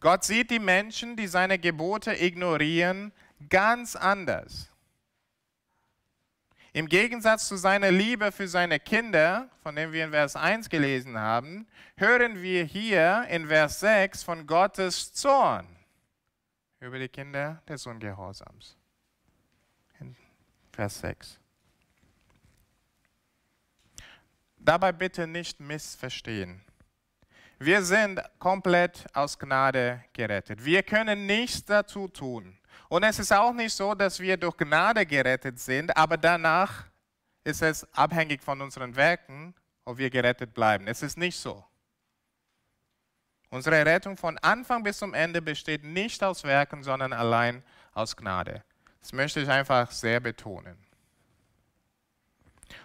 Gott 0.00 0.24
sieht 0.24 0.50
die 0.50 0.58
Menschen, 0.58 1.16
die 1.16 1.26
seine 1.26 1.58
Gebote 1.58 2.14
ignorieren, 2.20 3.12
ganz 3.48 3.96
anders. 3.96 4.68
Im 6.72 6.88
Gegensatz 6.88 7.46
zu 7.46 7.56
seiner 7.56 7.90
Liebe 7.90 8.32
für 8.32 8.48
seine 8.48 8.80
Kinder, 8.80 9.48
von 9.62 9.76
dem 9.76 9.92
wir 9.92 10.04
in 10.04 10.10
Vers 10.10 10.34
1 10.34 10.68
gelesen 10.68 11.16
haben, 11.16 11.68
hören 11.96 12.42
wir 12.42 12.64
hier 12.64 13.26
in 13.30 13.46
Vers 13.46 13.80
6 13.80 14.24
von 14.24 14.46
Gottes 14.46 15.12
Zorn 15.12 15.66
über 16.80 16.98
die 16.98 17.08
Kinder 17.08 17.62
des 17.68 17.86
Ungehorsams. 17.86 18.76
In 20.00 20.16
Vers 20.72 20.98
6. 20.98 21.38
Dabei 24.64 24.92
bitte 24.92 25.26
nicht 25.26 25.60
missverstehen. 25.60 26.64
Wir 27.58 27.82
sind 27.82 28.20
komplett 28.38 29.04
aus 29.12 29.38
Gnade 29.38 30.02
gerettet. 30.14 30.64
Wir 30.64 30.82
können 30.82 31.26
nichts 31.26 31.64
dazu 31.64 32.08
tun. 32.08 32.58
Und 32.88 33.02
es 33.02 33.18
ist 33.18 33.32
auch 33.32 33.52
nicht 33.52 33.74
so, 33.74 33.94
dass 33.94 34.18
wir 34.18 34.36
durch 34.38 34.56
Gnade 34.56 35.04
gerettet 35.04 35.60
sind, 35.60 35.94
aber 35.96 36.16
danach 36.16 36.86
ist 37.44 37.60
es 37.60 37.86
abhängig 37.92 38.42
von 38.42 38.60
unseren 38.62 38.96
Werken, 38.96 39.54
ob 39.84 39.98
wir 39.98 40.08
gerettet 40.08 40.54
bleiben. 40.54 40.88
Es 40.88 41.02
ist 41.02 41.18
nicht 41.18 41.38
so. 41.38 41.62
Unsere 43.50 43.84
Rettung 43.84 44.16
von 44.16 44.38
Anfang 44.38 44.82
bis 44.82 44.98
zum 44.98 45.12
Ende 45.14 45.42
besteht 45.42 45.84
nicht 45.84 46.24
aus 46.24 46.42
Werken, 46.42 46.82
sondern 46.82 47.12
allein 47.12 47.62
aus 47.92 48.16
Gnade. 48.16 48.64
Das 49.00 49.12
möchte 49.12 49.40
ich 49.40 49.48
einfach 49.48 49.90
sehr 49.90 50.20
betonen. 50.20 50.83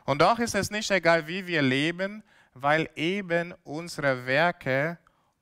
Und 0.05 0.21
doch 0.21 0.39
ist 0.39 0.55
es 0.55 0.71
nicht 0.71 0.89
egal, 0.91 1.27
wie 1.27 1.47
wir 1.47 1.61
leben, 1.61 2.23
weil 2.53 2.89
eben 2.95 3.53
unsere 3.63 4.25
Werke 4.25 4.97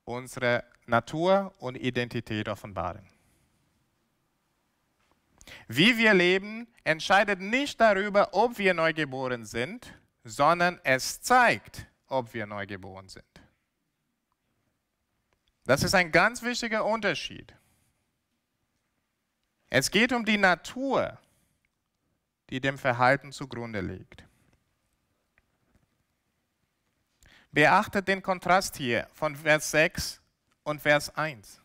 unsere 0.08 0.64
Natur 0.86 1.54
und 1.60 1.76
Identität 1.76 2.48
offenbaren. 2.48 3.06
Wie 5.68 5.98
wir 5.98 6.14
leben, 6.14 6.68
entscheidet 6.84 7.40
nicht 7.40 7.80
darüber, 7.80 8.34
ob 8.34 8.58
wir 8.58 8.74
neugeboren 8.74 9.46
sind, 9.46 9.94
sondern 10.24 10.80
es 10.84 11.22
zeigt, 11.22 11.86
ob 12.08 12.34
wir 12.34 12.46
neugeboren 12.46 13.10
sind. 13.10 13.26
Das 15.66 15.84
ist 15.84 15.94
ein 15.94 16.12
ganz 16.12 16.42
wichtiger 16.42 16.86
Unterschied. 16.86 17.54
Es 19.70 19.92
geht 19.92 20.14
um 20.14 20.24
die 20.24 20.38
Natur, 20.38 21.18
die 22.50 22.62
dem 22.62 22.78
Verhalten 22.78 23.34
zugrunde 23.34 23.82
liegt. 23.82 24.24
Beachtet 27.58 28.08
den 28.08 28.22
Kontrast 28.22 28.78
hier 28.78 29.08
von 29.16 29.36
Vers 29.36 29.72
6 29.72 30.22
und 30.62 30.80
Vers 30.80 31.18
1. 31.18 31.60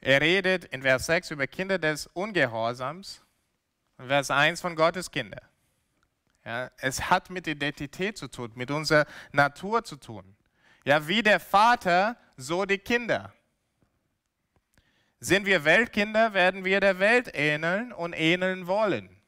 Er 0.00 0.22
redet 0.22 0.64
in 0.64 0.80
Vers 0.80 1.04
6 1.04 1.32
über 1.32 1.46
Kinder 1.46 1.78
des 1.78 2.06
Ungehorsams 2.06 3.22
und 3.98 4.06
Vers 4.06 4.30
1 4.30 4.62
von 4.62 4.74
Gottes 4.74 5.10
Kinder. 5.10 5.42
Ja, 6.42 6.70
es 6.78 7.10
hat 7.10 7.28
mit 7.28 7.46
Identität 7.48 8.16
zu 8.16 8.28
tun, 8.28 8.50
mit 8.54 8.70
unserer 8.70 9.04
Natur 9.30 9.84
zu 9.84 9.96
tun. 9.96 10.34
Ja, 10.86 11.06
wie 11.06 11.22
der 11.22 11.38
Vater, 11.38 12.16
so 12.38 12.64
die 12.64 12.78
Kinder. 12.78 13.34
Sind 15.18 15.44
wir 15.44 15.66
Weltkinder, 15.66 16.32
werden 16.32 16.64
wir 16.64 16.80
der 16.80 16.98
Welt 16.98 17.28
ähneln 17.34 17.92
und 17.92 18.14
ähneln 18.14 18.66
wollen. 18.66 19.20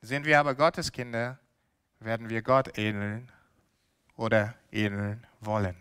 Sind 0.00 0.24
wir 0.24 0.40
aber 0.40 0.54
Gottes 0.54 0.90
Kinder, 0.90 1.38
werden 2.00 2.30
wir 2.30 2.40
Gott 2.40 2.78
ähneln 2.78 3.30
oder 4.16 4.54
ähneln 4.70 5.26
wollen. 5.40 5.76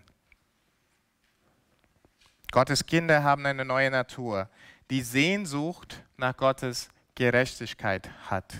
Gottes 2.51 2.85
Kinder 2.85 3.23
haben 3.23 3.45
eine 3.45 3.65
neue 3.65 3.89
Natur, 3.89 4.49
die 4.89 5.01
Sehnsucht 5.01 6.03
nach 6.17 6.37
Gottes 6.37 6.89
Gerechtigkeit 7.15 8.09
hat. 8.29 8.53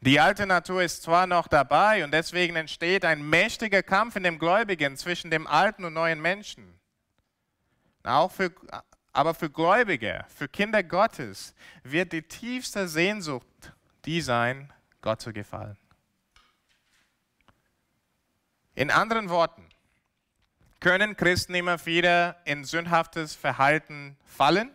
Die 0.00 0.20
alte 0.20 0.46
Natur 0.46 0.82
ist 0.82 1.02
zwar 1.02 1.26
noch 1.26 1.48
dabei 1.48 2.04
und 2.04 2.12
deswegen 2.12 2.56
entsteht 2.56 3.04
ein 3.04 3.28
mächtiger 3.28 3.82
Kampf 3.82 4.16
in 4.16 4.22
dem 4.22 4.38
Gläubigen 4.38 4.96
zwischen 4.96 5.30
dem 5.30 5.46
alten 5.46 5.84
und 5.84 5.94
neuen 5.94 6.20
Menschen. 6.20 6.78
Auch 8.04 8.30
für, 8.30 8.52
aber 9.12 9.34
für 9.34 9.50
Gläubige, 9.50 10.24
für 10.28 10.48
Kinder 10.48 10.82
Gottes 10.82 11.54
wird 11.82 12.12
die 12.12 12.22
tiefste 12.22 12.86
Sehnsucht 12.86 13.46
die 14.04 14.20
sein, 14.20 14.72
Gott 15.02 15.20
zu 15.20 15.32
gefallen. 15.32 15.76
In 18.78 18.92
anderen 18.92 19.28
Worten, 19.28 19.64
können 20.78 21.16
Christen 21.16 21.52
immer 21.56 21.84
wieder 21.84 22.36
in 22.44 22.62
sündhaftes 22.62 23.34
Verhalten 23.34 24.16
fallen? 24.24 24.70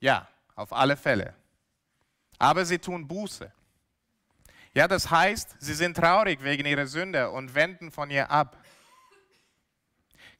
Ja, 0.00 0.26
auf 0.54 0.72
alle 0.72 0.96
Fälle. 0.96 1.34
Aber 2.38 2.64
sie 2.64 2.78
tun 2.78 3.06
Buße. 3.06 3.52
Ja, 4.72 4.88
das 4.88 5.10
heißt, 5.10 5.56
sie 5.58 5.74
sind 5.74 5.98
traurig 5.98 6.42
wegen 6.42 6.64
ihrer 6.64 6.86
Sünde 6.86 7.28
und 7.28 7.54
wenden 7.54 7.90
von 7.90 8.08
ihr 8.08 8.30
ab. 8.30 8.56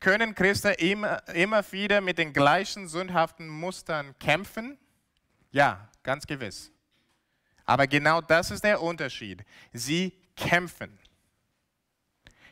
Können 0.01 0.35
Christen 0.35 0.73
immer, 0.79 1.29
immer 1.35 1.71
wieder 1.71 2.01
mit 2.01 2.17
den 2.17 2.33
gleichen 2.33 2.89
sündhaften 2.89 3.51
Mustern 3.51 4.19
kämpfen? 4.19 4.79
Ja, 5.51 5.91
ganz 6.03 6.27
gewiss. 6.27 6.73
Aber 7.67 7.87
genau 7.87 8.23
das 8.23 8.51
ist 8.51 8.65
der 8.65 8.81
Unterschied. 8.81 9.45
Sie 9.75 10.19
kämpfen. 10.35 10.99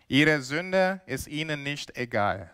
Ihre 0.09 0.41
Sünde 0.41 1.01
ist 1.07 1.27
ihnen 1.27 1.63
nicht 1.63 1.97
egal. 1.97 2.53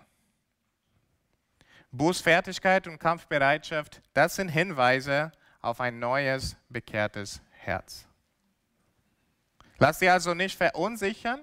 Bußfertigkeit 1.90 2.86
und 2.86 2.98
Kampfbereitschaft, 2.98 4.00
das 4.14 4.36
sind 4.36 4.48
Hinweise 4.48 5.30
auf 5.60 5.80
ein 5.80 5.98
neues, 5.98 6.56
bekehrtes 6.70 7.42
Herz. 7.50 8.06
Lass 9.78 9.98
dich 9.98 10.10
also 10.10 10.32
nicht 10.32 10.56
verunsichern, 10.56 11.40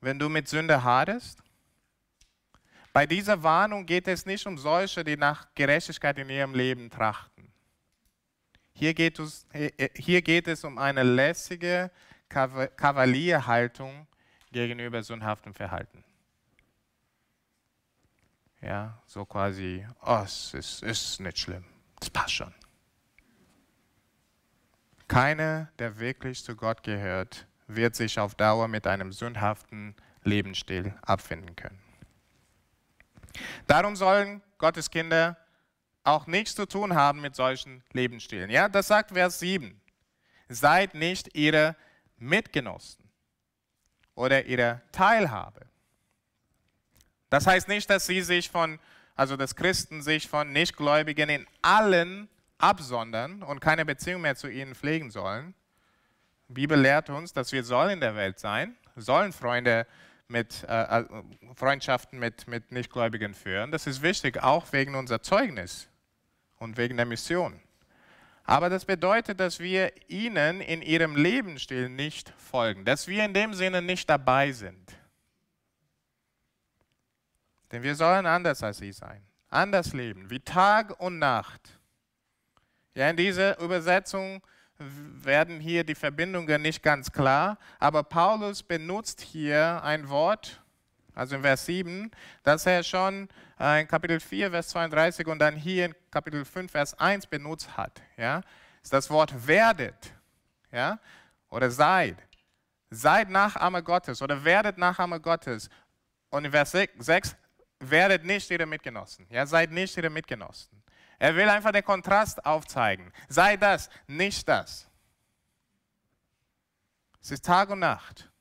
wenn 0.00 0.18
du 0.18 0.30
mit 0.30 0.48
Sünde 0.48 0.82
hadest. 0.82 1.42
Bei 2.94 3.06
dieser 3.06 3.42
Warnung 3.42 3.84
geht 3.84 4.08
es 4.08 4.24
nicht 4.24 4.46
um 4.46 4.56
solche, 4.56 5.04
die 5.04 5.16
nach 5.16 5.48
Gerechtigkeit 5.54 6.18
in 6.18 6.30
ihrem 6.30 6.54
Leben 6.54 6.88
trachten. 6.88 7.52
Hier 8.72 8.94
geht 8.94 9.18
es, 9.18 9.46
hier 9.94 10.22
geht 10.22 10.48
es 10.48 10.64
um 10.64 10.78
eine 10.78 11.02
lässige 11.02 11.90
Kavalierhaltung 12.28 14.06
gegenüber 14.52 15.02
sündhaftem 15.02 15.54
Verhalten. 15.54 16.04
Ja, 18.60 19.02
so 19.06 19.24
quasi, 19.24 19.84
oh, 20.02 20.22
es 20.24 20.54
ist, 20.54 20.82
ist 20.82 21.20
nicht 21.20 21.38
schlimm, 21.38 21.64
es 22.00 22.10
passt 22.10 22.34
schon. 22.34 22.54
Keiner, 25.08 25.68
der 25.78 25.98
wirklich 25.98 26.44
zu 26.44 26.54
Gott 26.54 26.82
gehört, 26.84 27.46
wird 27.66 27.96
sich 27.96 28.18
auf 28.20 28.34
Dauer 28.34 28.68
mit 28.68 28.86
einem 28.86 29.12
sündhaften 29.12 29.96
Lebensstil 30.22 30.94
abfinden 31.02 31.56
können. 31.56 31.82
Darum 33.66 33.96
sollen 33.96 34.42
Gottes 34.58 34.90
Kinder 34.90 35.36
auch 36.04 36.26
nichts 36.26 36.54
zu 36.54 36.66
tun 36.66 36.94
haben 36.94 37.20
mit 37.20 37.34
solchen 37.34 37.82
Lebensstilen. 37.92 38.50
Ja, 38.50 38.68
das 38.68 38.88
sagt 38.88 39.10
Vers 39.12 39.40
7. 39.40 39.80
Seid 40.48 40.94
nicht 40.94 41.34
ihre 41.36 41.76
Mitgenossen 42.18 43.01
oder 44.14 44.44
ihre 44.44 44.82
Teilhabe. 44.92 45.66
Das 47.30 47.46
heißt 47.46 47.68
nicht, 47.68 47.88
dass 47.88 48.06
sie 48.06 48.20
sich 48.20 48.50
von, 48.50 48.78
also 49.14 49.36
dass 49.36 49.56
Christen 49.56 50.02
sich 50.02 50.28
von 50.28 50.52
Nichtgläubigen 50.52 51.30
in 51.30 51.46
allen 51.62 52.28
absondern 52.58 53.42
und 53.42 53.60
keine 53.60 53.84
Beziehung 53.84 54.22
mehr 54.22 54.36
zu 54.36 54.48
ihnen 54.48 54.74
pflegen 54.74 55.10
sollen. 55.10 55.54
Die 56.48 56.52
Bibel 56.54 56.78
lehrt 56.78 57.08
uns, 57.08 57.32
dass 57.32 57.50
wir 57.52 57.64
sollen 57.64 57.90
in 57.90 58.00
der 58.00 58.14
Welt 58.14 58.38
sein, 58.38 58.76
sollen 58.96 59.32
Freunde 59.32 59.86
mit 60.28 60.64
äh, 60.68 61.00
äh 61.00 61.04
Freundschaften 61.54 62.18
mit, 62.18 62.46
mit 62.46 62.70
Nichtgläubigen 62.72 63.34
führen. 63.34 63.70
Das 63.70 63.86
ist 63.86 64.02
wichtig, 64.02 64.42
auch 64.42 64.72
wegen 64.72 64.94
unser 64.94 65.22
Zeugnis 65.22 65.88
und 66.58 66.76
wegen 66.76 66.96
der 66.96 67.06
Mission. 67.06 67.60
Aber 68.44 68.68
das 68.68 68.84
bedeutet, 68.84 69.38
dass 69.38 69.60
wir 69.60 69.92
ihnen 70.08 70.60
in 70.60 70.82
ihrem 70.82 71.16
Lebensstil 71.16 71.88
nicht 71.88 72.32
folgen, 72.36 72.84
dass 72.84 73.06
wir 73.06 73.24
in 73.24 73.34
dem 73.34 73.54
Sinne 73.54 73.82
nicht 73.82 74.10
dabei 74.10 74.52
sind. 74.52 74.96
Denn 77.70 77.82
wir 77.82 77.94
sollen 77.94 78.26
anders 78.26 78.62
als 78.62 78.78
sie 78.78 78.92
sein, 78.92 79.22
anders 79.48 79.92
leben, 79.92 80.28
wie 80.28 80.40
Tag 80.40 81.00
und 81.00 81.18
Nacht. 81.18 81.78
Ja, 82.94 83.08
in 83.08 83.16
dieser 83.16 83.58
Übersetzung 83.60 84.42
werden 84.78 85.60
hier 85.60 85.84
die 85.84 85.94
Verbindungen 85.94 86.60
nicht 86.60 86.82
ganz 86.82 87.10
klar, 87.12 87.58
aber 87.78 88.02
Paulus 88.02 88.62
benutzt 88.62 89.20
hier 89.20 89.82
ein 89.82 90.08
Wort, 90.08 90.60
also 91.14 91.36
in 91.36 91.42
Vers 91.42 91.66
7, 91.66 92.10
das 92.42 92.66
er 92.66 92.82
schon 92.82 93.28
in 93.62 93.86
Kapitel 93.86 94.18
4, 94.18 94.50
Vers 94.50 94.68
32 94.70 95.26
und 95.28 95.38
dann 95.38 95.54
hier 95.54 95.86
in 95.86 95.94
Kapitel 96.10 96.44
5, 96.44 96.70
Vers 96.70 96.98
1 96.98 97.26
benutzt 97.26 97.76
hat. 97.76 98.02
Ja? 98.16 98.40
Ist 98.82 98.92
das 98.92 99.08
Wort 99.08 99.46
werdet 99.46 100.12
ja? 100.72 100.98
oder 101.48 101.70
seid. 101.70 102.16
Seid 102.90 103.30
Nachahmer 103.30 103.80
Gottes 103.80 104.20
oder 104.20 104.44
werdet 104.44 104.78
Nachahmer 104.78 105.20
Gottes. 105.20 105.70
Und 106.30 106.44
in 106.44 106.50
Vers 106.50 106.72
6, 106.72 107.36
werdet 107.78 108.24
nicht 108.24 108.50
ihre 108.50 108.66
Mitgenossen. 108.66 109.26
Ja? 109.30 109.46
Seid 109.46 109.70
nicht 109.70 109.96
ihre 109.96 110.10
Mitgenossen. 110.10 110.82
Er 111.20 111.36
will 111.36 111.48
einfach 111.48 111.70
den 111.70 111.84
Kontrast 111.84 112.44
aufzeigen. 112.44 113.12
Sei 113.28 113.56
das, 113.56 113.88
nicht 114.08 114.48
das. 114.48 114.88
Es 117.20 117.30
ist 117.30 117.44
Tag 117.44 117.70
und 117.70 117.78
Nacht. 117.78 118.31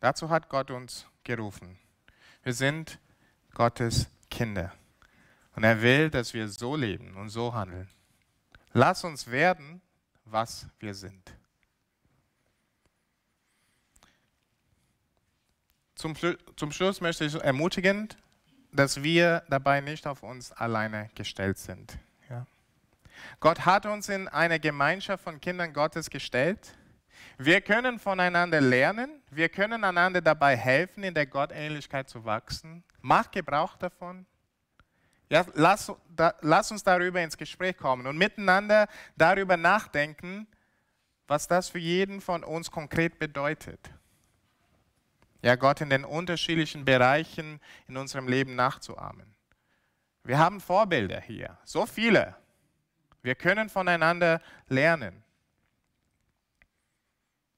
Dazu 0.00 0.28
hat 0.28 0.48
Gott 0.48 0.70
uns 0.70 1.06
gerufen. 1.24 1.78
Wir 2.42 2.52
sind 2.52 2.98
Gottes 3.54 4.08
Kinder. 4.30 4.72
Und 5.54 5.64
er 5.64 5.80
will, 5.80 6.10
dass 6.10 6.34
wir 6.34 6.48
so 6.48 6.76
leben 6.76 7.16
und 7.16 7.30
so 7.30 7.54
handeln. 7.54 7.88
Lass 8.72 9.04
uns 9.04 9.30
werden, 9.30 9.80
was 10.26 10.66
wir 10.78 10.94
sind. 10.94 11.32
Zum, 15.94 16.14
zum 16.56 16.72
Schluss 16.72 17.00
möchte 17.00 17.24
ich 17.24 17.34
ermutigen, 17.34 18.08
dass 18.70 19.02
wir 19.02 19.44
dabei 19.48 19.80
nicht 19.80 20.06
auf 20.06 20.22
uns 20.22 20.52
alleine 20.52 21.08
gestellt 21.14 21.56
sind. 21.56 21.98
Ja. 22.28 22.46
Gott 23.40 23.64
hat 23.64 23.86
uns 23.86 24.10
in 24.10 24.28
eine 24.28 24.60
Gemeinschaft 24.60 25.24
von 25.24 25.40
Kindern 25.40 25.72
Gottes 25.72 26.10
gestellt 26.10 26.76
wir 27.38 27.60
können 27.60 27.98
voneinander 27.98 28.60
lernen, 28.60 29.22
wir 29.30 29.48
können 29.48 29.84
einander 29.84 30.20
dabei 30.20 30.56
helfen, 30.56 31.04
in 31.04 31.14
der 31.14 31.26
Gottähnlichkeit 31.26 32.08
zu 32.08 32.24
wachsen. 32.24 32.82
Mach 33.00 33.30
Gebrauch 33.30 33.76
davon. 33.76 34.26
Ja, 35.28 35.44
lass, 35.54 35.92
da, 36.14 36.34
lass 36.40 36.70
uns 36.70 36.82
darüber 36.82 37.20
ins 37.20 37.36
Gespräch 37.36 37.76
kommen 37.76 38.06
und 38.06 38.16
miteinander 38.16 38.88
darüber 39.16 39.56
nachdenken, 39.56 40.46
was 41.26 41.48
das 41.48 41.68
für 41.68 41.78
jeden 41.78 42.20
von 42.20 42.44
uns 42.44 42.70
konkret 42.70 43.18
bedeutet. 43.18 43.90
Ja, 45.42 45.56
Gott 45.56 45.80
in 45.80 45.90
den 45.90 46.04
unterschiedlichen 46.04 46.84
Bereichen 46.84 47.60
in 47.88 47.96
unserem 47.96 48.28
Leben 48.28 48.54
nachzuahmen. 48.54 49.34
Wir 50.22 50.38
haben 50.38 50.60
Vorbilder 50.60 51.20
hier, 51.20 51.58
so 51.64 51.86
viele. 51.86 52.34
Wir 53.22 53.34
können 53.34 53.68
voneinander 53.68 54.40
lernen. 54.68 55.22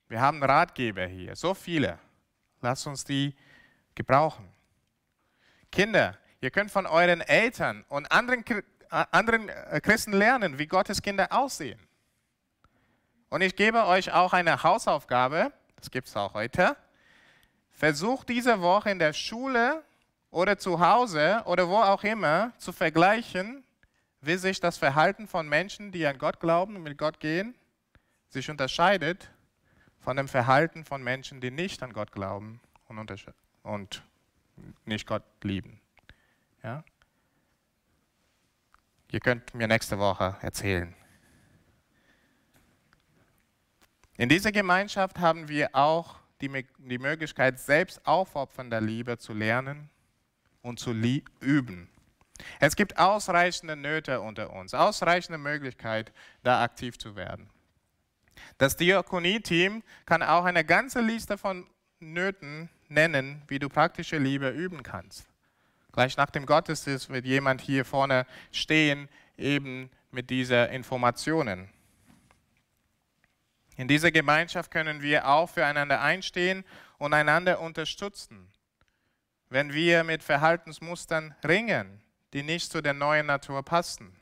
Wir 0.09 0.23
haben 0.23 0.43
Ratgeber 0.43 1.07
hier, 1.07 1.37
so 1.37 1.53
viele. 1.53 1.99
Lasst 2.63 2.87
uns 2.87 3.05
die 3.05 3.37
gebrauchen. 3.95 4.49
Kinder, 5.71 6.17
ihr 6.41 6.51
könnt 6.51 6.71
von 6.71 6.87
euren 6.87 7.21
Eltern 7.21 7.85
und 7.89 8.11
anderen, 8.11 8.43
äh, 8.47 8.63
anderen 9.11 9.51
äh, 9.51 9.81
Christen 9.83 10.15
lernen, 10.15 10.59
wie 10.59 10.67
Gottes 10.67 11.03
Kinder 11.03 11.31
aussehen. 11.31 11.79
Und 13.29 13.43
ich 13.43 13.55
gebe 13.55 13.85
euch 13.85 14.11
auch 14.11 14.33
eine 14.33 14.63
Hausaufgabe, 14.63 15.53
das 15.77 15.91
gibt 15.91 16.09
es 16.09 16.17
auch 16.17 16.33
heute. 16.33 16.75
Versuch 17.71 18.25
diese 18.25 18.63
Woche 18.63 18.91
in 18.91 18.99
der 18.99 19.13
Schule 19.13 19.85
oder 20.31 20.57
zu 20.57 20.81
Hause 20.81 21.43
oder 21.45 21.69
wo 21.69 21.77
auch 21.77 22.03
immer 22.03 22.53
zu 22.57 22.73
vergleichen, 22.73 23.63
wie 24.23 24.37
sich 24.37 24.59
das 24.59 24.79
Verhalten 24.79 25.29
von 25.29 25.47
Menschen, 25.47 25.93
die 25.93 26.07
an 26.07 26.17
Gott 26.17 26.41
glauben 26.41 26.77
und 26.77 26.83
mit 26.83 26.97
Gott 26.97 27.21
gehen, 27.21 27.55
sich 28.31 28.51
unterscheidet 28.51 29.31
von 30.09 30.17
dem 30.17 30.27
Verhalten 30.27 30.87
von 30.87 31.03
Menschen, 31.03 31.43
die 31.43 31.51
nicht 31.51 31.83
an 31.83 31.93
Gott 31.93 32.13
glauben 32.13 32.63
und, 32.87 33.27
und 33.63 34.03
nicht 34.87 35.07
Gott 35.07 35.23
lieben. 35.43 35.83
Ja? 36.63 36.83
Ihr 39.11 39.21
könnt 39.21 39.53
mir 39.53 39.69
nächste 39.69 39.99
Woche 39.99 40.35
erzählen. 40.41 40.95
In 44.17 44.31
dieser 44.31 44.51
Gemeinschaft 44.51 45.19
haben 45.19 45.47
wir 45.47 45.75
auch 45.75 46.17
die, 46.41 46.65
die 46.79 46.99
Möglichkeit, 46.99 47.61
selbst 47.61 48.07
aufopfernder 48.07 48.81
Liebe 48.81 49.19
zu 49.19 49.35
lernen 49.35 49.91
und 50.63 50.81
zu 50.81 50.95
üben. 51.41 51.91
Es 52.61 52.77
gibt 52.77 52.97
ausreichende 52.97 53.77
Nöte 53.77 54.23
unter 54.23 54.55
uns, 54.55 54.73
ausreichende 54.73 55.37
Möglichkeit, 55.37 56.15
da 56.45 56.63
aktiv 56.63 56.97
zu 56.97 57.15
werden. 57.15 57.51
Das 58.59 58.77
Diakonie-Team 58.77 59.83
kann 60.07 60.23
auch 60.23 60.45
eine 60.45 60.65
ganze 60.65 61.01
Liste 61.01 61.39
von 61.39 61.67
Nöten 62.01 62.69
nennen, 62.89 63.43
wie 63.49 63.59
du 63.59 63.69
praktische 63.69 64.19
Liebe 64.19 64.51
üben 64.51 64.83
kannst. 64.83 65.27
Gleich 65.93 66.17
nach 66.17 66.31
dem 66.31 66.47
Gottesdienst 66.47 67.09
wird 67.09 67.25
jemand 67.25 67.61
hier 67.61 67.85
vorne 67.85 68.27
stehen, 68.53 69.09
eben 69.37 69.91
mit 70.11 70.31
diesen 70.31 70.69
Informationen. 70.69 71.69
In 73.77 73.89
dieser 73.89 74.11
Gemeinschaft 74.11 74.71
können 74.71 75.03
wir 75.03 75.29
auch 75.29 75.49
füreinander 75.49 76.01
einstehen 76.01 76.65
und 76.99 77.15
einander 77.15 77.61
unterstützen, 77.61 78.53
wenn 79.51 79.73
wir 79.73 80.05
mit 80.05 80.23
Verhaltensmustern 80.23 81.35
ringen, 81.45 82.03
die 82.33 82.43
nicht 82.43 82.71
zu 82.71 82.83
der 82.83 82.95
neuen 82.95 83.27
Natur 83.27 83.63
passen. 83.63 84.18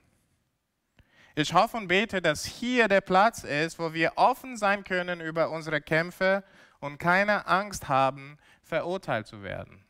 Ich 1.39 1.53
hoffe 1.53 1.76
und 1.76 1.89
bete, 1.89 2.22
dass 2.22 2.47
hier 2.47 2.89
der 2.89 3.03
Platz 3.03 3.45
ist, 3.45 3.78
wo 3.78 3.93
wir 3.93 4.12
offen 4.16 4.57
sein 4.57 4.84
können 4.84 5.20
über 5.20 5.51
unsere 5.51 5.82
Kämpfe 5.82 6.43
und 6.80 6.97
keine 6.97 7.47
Angst 7.47 7.89
haben, 7.91 8.39
verurteilt 8.62 9.26
zu 9.26 9.43
werden. 9.43 9.84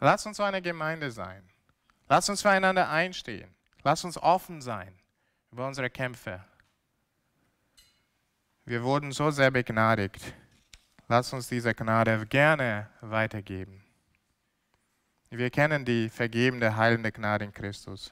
Lass 0.00 0.24
uns 0.24 0.38
so 0.38 0.44
eine 0.44 0.62
Gemeinde 0.62 1.10
sein. 1.10 1.46
Lass 2.08 2.26
uns 2.30 2.40
füreinander 2.40 2.88
einstehen. 2.88 3.54
Lass 3.84 4.02
uns 4.02 4.16
offen 4.16 4.62
sein 4.62 4.98
über 5.50 5.66
unsere 5.66 5.90
Kämpfe. 5.90 6.42
Wir 8.64 8.82
wurden 8.82 9.12
so 9.12 9.30
sehr 9.30 9.50
begnadigt. 9.50 10.32
Lass 11.06 11.34
uns 11.34 11.48
diese 11.48 11.74
Gnade 11.74 12.24
gerne 12.26 12.88
weitergeben. 13.02 13.84
Wir 15.28 15.50
kennen 15.50 15.84
die 15.84 16.08
vergebende, 16.08 16.76
heilende 16.76 17.12
Gnade 17.12 17.44
in 17.44 17.52
Christus. 17.52 18.10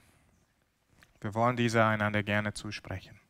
Wir 1.20 1.34
wollen 1.34 1.56
diese 1.56 1.84
einander 1.84 2.22
gerne 2.22 2.54
zusprechen. 2.54 3.20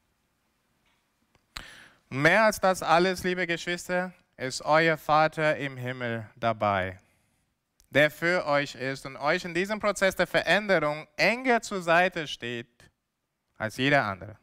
Mehr 2.09 2.45
als 2.45 2.61
das 2.61 2.82
alles, 2.82 3.24
liebe 3.24 3.47
Geschwister, 3.47 4.12
ist 4.36 4.62
euer 4.62 4.97
Vater 4.97 5.57
im 5.57 5.76
Himmel 5.76 6.28
dabei, 6.36 6.99
der 7.91 8.11
für 8.11 8.47
euch 8.47 8.74
ist 8.74 9.07
und 9.07 9.16
euch 9.16 9.45
in 9.45 9.55
diesem 9.55 9.80
Prozess 9.80 10.16
der 10.16 10.26
Veränderung 10.26 11.07
enger 11.16 11.61
zur 11.62 11.82
Seite 11.82 12.26
steht 12.26 12.91
als 13.59 13.76
jeder 13.76 14.05
andere. 14.05 14.36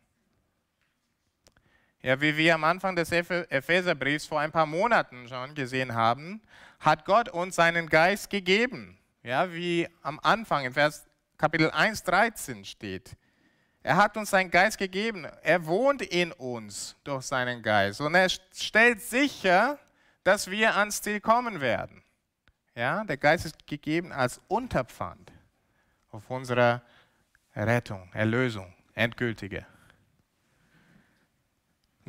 Ja, 2.02 2.22
wie 2.22 2.38
wir 2.38 2.54
am 2.54 2.64
Anfang 2.64 2.96
des 2.96 3.12
Epheserbriefs 3.12 4.28
vor 4.28 4.40
ein 4.40 4.52
paar 4.52 4.66
Monaten 4.66 5.28
schon 5.28 5.56
gesehen 5.56 5.96
haben, 5.96 6.42
hat 6.80 7.06
Gott 7.06 7.28
uns 7.30 7.56
seinen 7.56 7.90
Geist 7.90 8.30
gegeben. 8.30 8.98
Ja, 9.24 9.52
wie 9.52 9.90
am 10.04 10.20
Anfang 10.22 10.66
in 10.66 10.74
Vers 10.74 11.08
Kapitel 11.38 11.72
1, 11.72 12.04
13 12.04 12.66
steht. 12.66 13.18
Er 13.88 13.96
hat 13.96 14.18
uns 14.18 14.32
seinen 14.32 14.52
Geist 14.52 14.78
gegeben. 14.78 15.26
Er 15.44 15.66
wohnt 15.66 16.02
in 16.02 16.34
uns 16.34 16.98
durch 17.06 17.24
seinen 17.24 17.64
Geist. 17.64 18.02
Und 18.02 18.16
er 18.16 18.28
stellt 18.28 19.02
sicher, 19.02 19.80
dass 20.26 20.52
wir 20.52 20.76
ans 20.76 21.02
Ziel 21.02 21.22
kommen 21.22 21.62
werden. 21.62 22.04
Ja, 22.76 23.06
der 23.06 23.16
Geist 23.16 23.46
ist 23.46 23.66
gegeben 23.66 24.12
als 24.12 24.42
Unterpfand 24.50 25.32
auf 26.12 26.30
unsere 26.30 26.82
Rettung, 27.56 28.12
Erlösung, 28.12 28.74
endgültige. 28.94 29.66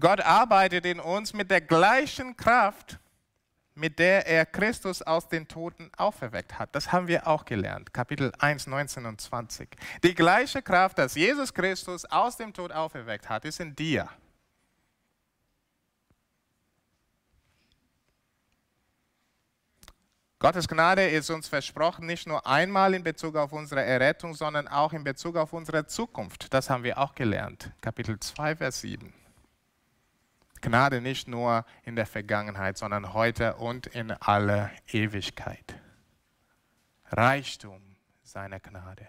Gott 0.00 0.20
arbeitet 0.20 0.84
in 0.84 0.98
uns 0.98 1.32
mit 1.32 1.48
der 1.48 1.60
gleichen 1.60 2.36
Kraft, 2.36 2.98
mit 3.78 3.98
der 3.98 4.26
er 4.26 4.44
Christus 4.44 5.02
aus 5.02 5.28
den 5.28 5.46
Toten 5.46 5.90
auferweckt 5.96 6.58
hat. 6.58 6.74
Das 6.74 6.92
haben 6.92 7.06
wir 7.06 7.26
auch 7.26 7.44
gelernt, 7.44 7.94
Kapitel 7.94 8.32
1, 8.38 8.66
19 8.66 9.06
und 9.06 9.20
20. 9.20 9.68
Die 10.02 10.14
gleiche 10.14 10.62
Kraft, 10.62 10.98
dass 10.98 11.14
Jesus 11.14 11.54
Christus 11.54 12.04
aus 12.04 12.36
dem 12.36 12.52
Tod 12.52 12.72
auferweckt 12.72 13.28
hat, 13.28 13.44
ist 13.44 13.60
in 13.60 13.74
dir. 13.74 14.08
Gottes 20.40 20.68
Gnade 20.68 21.08
ist 21.08 21.30
uns 21.30 21.48
versprochen, 21.48 22.06
nicht 22.06 22.28
nur 22.28 22.46
einmal 22.46 22.94
in 22.94 23.02
Bezug 23.02 23.34
auf 23.34 23.52
unsere 23.52 23.82
Errettung, 23.82 24.34
sondern 24.34 24.68
auch 24.68 24.92
in 24.92 25.02
Bezug 25.02 25.36
auf 25.36 25.52
unsere 25.52 25.86
Zukunft. 25.86 26.54
Das 26.54 26.70
haben 26.70 26.84
wir 26.84 26.98
auch 26.98 27.16
gelernt. 27.16 27.72
Kapitel 27.80 28.20
2, 28.20 28.54
Vers 28.54 28.80
7. 28.82 29.17
Gnade 30.60 31.00
nicht 31.00 31.28
nur 31.28 31.64
in 31.84 31.96
der 31.96 32.06
Vergangenheit, 32.06 32.78
sondern 32.78 33.12
heute 33.12 33.56
und 33.56 33.86
in 33.86 34.10
aller 34.10 34.70
Ewigkeit. 34.88 35.76
Reichtum 37.10 37.80
seiner 38.22 38.60
Gnade. 38.60 39.08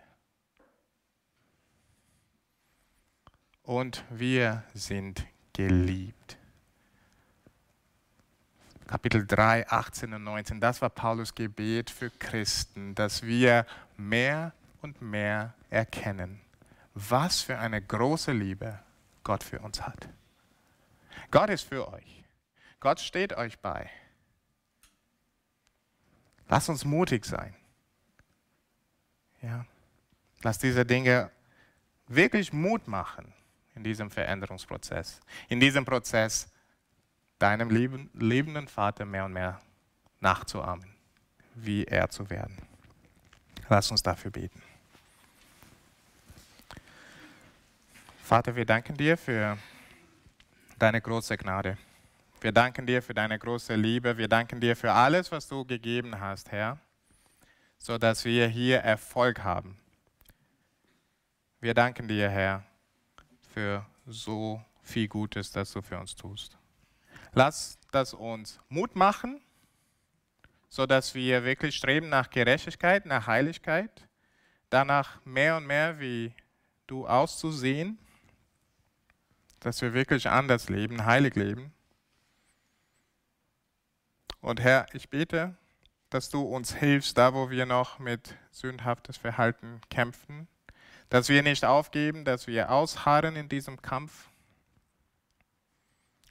Und 3.63 4.03
wir 4.09 4.63
sind 4.73 5.25
geliebt. 5.53 6.37
Kapitel 8.87 9.27
3, 9.27 9.69
18 9.69 10.13
und 10.15 10.23
19, 10.23 10.59
das 10.59 10.81
war 10.81 10.89
Paulus 10.89 11.35
Gebet 11.35 11.91
für 11.91 12.09
Christen, 12.09 12.95
dass 12.95 13.21
wir 13.21 13.67
mehr 13.97 14.53
und 14.81 14.99
mehr 14.99 15.53
erkennen, 15.69 16.41
was 16.95 17.41
für 17.41 17.59
eine 17.59 17.83
große 17.83 18.31
Liebe 18.31 18.79
Gott 19.23 19.43
für 19.43 19.59
uns 19.59 19.83
hat. 19.83 20.09
Gott 21.31 21.49
ist 21.49 21.63
für 21.63 21.91
euch. 21.91 22.23
Gott 22.79 22.99
steht 22.99 23.33
euch 23.33 23.59
bei. 23.59 23.89
Lasst 26.47 26.69
uns 26.69 26.85
mutig 26.85 27.25
sein. 27.25 27.55
Ja. 29.41 29.65
Lass 30.41 30.57
diese 30.57 30.85
Dinge 30.85 31.29
wirklich 32.07 32.53
Mut 32.53 32.87
machen 32.87 33.33
in 33.75 33.83
diesem 33.83 34.09
Veränderungsprozess. 34.09 35.19
In 35.47 35.59
diesem 35.59 35.85
Prozess, 35.85 36.51
deinem 37.37 37.69
lebenden 37.69 38.67
Vater 38.67 39.05
mehr 39.05 39.25
und 39.25 39.33
mehr 39.33 39.61
nachzuahmen, 40.19 40.85
wie 41.55 41.85
er 41.85 42.09
zu 42.09 42.29
werden. 42.29 42.57
Lass 43.69 43.91
uns 43.91 44.03
dafür 44.03 44.31
beten. 44.31 44.61
Vater, 48.23 48.55
wir 48.55 48.65
danken 48.65 48.97
dir 48.97 49.17
für 49.17 49.57
deine 50.79 51.01
große 51.01 51.37
Gnade. 51.37 51.77
Wir 52.39 52.53
danken 52.53 52.87
dir 52.87 53.01
für 53.01 53.13
deine 53.13 53.37
große 53.37 53.75
Liebe. 53.75 54.17
Wir 54.17 54.29
danken 54.29 54.61
dir 54.61 54.75
für 54.75 54.91
alles, 54.91 55.29
was 55.31 55.47
du 55.47 55.65
gegeben 55.65 56.19
hast, 56.19 56.51
Herr, 56.51 56.79
so 57.77 57.97
dass 57.97 58.23
wir 58.23 58.47
hier 58.47 58.79
Erfolg 58.79 59.43
haben. 59.43 59.77
Wir 61.59 61.73
danken 61.73 62.07
dir, 62.07 62.29
Herr, 62.29 62.63
für 63.53 63.85
so 64.07 64.63
viel 64.81 65.09
Gutes, 65.09 65.51
das 65.51 65.73
du 65.73 65.81
für 65.81 65.99
uns 65.99 66.15
tust. 66.15 66.57
Lass 67.33 67.77
das 67.91 68.13
uns 68.13 68.59
Mut 68.69 68.95
machen, 68.95 69.41
so 70.69 70.85
dass 70.85 71.13
wir 71.13 71.43
wirklich 71.43 71.75
streben 71.75 72.07
nach 72.07 72.29
Gerechtigkeit, 72.29 73.05
nach 73.05 73.27
Heiligkeit, 73.27 74.07
danach 74.69 75.23
mehr 75.25 75.57
und 75.57 75.67
mehr 75.67 75.99
wie 75.99 76.33
du 76.87 77.05
auszusehen 77.05 77.99
dass 79.59 79.81
wir 79.81 79.93
wirklich 79.93 80.29
anders 80.29 80.69
leben, 80.69 81.05
heilig 81.05 81.35
leben. 81.35 81.73
Und 84.41 84.61
Herr, 84.61 84.85
ich 84.93 85.09
bete, 85.09 85.55
dass 86.09 86.29
du 86.29 86.41
uns 86.41 86.73
hilfst, 86.73 87.17
da 87.17 87.33
wo 87.33 87.49
wir 87.49 87.65
noch 87.65 87.99
mit 87.99 88.35
sündhaftes 88.51 89.17
Verhalten 89.17 89.81
kämpfen, 89.89 90.47
dass 91.09 91.29
wir 91.29 91.43
nicht 91.43 91.65
aufgeben, 91.65 92.25
dass 92.25 92.47
wir 92.47 92.71
ausharren 92.71 93.35
in 93.35 93.49
diesem 93.49 93.81
Kampf. 93.81 94.29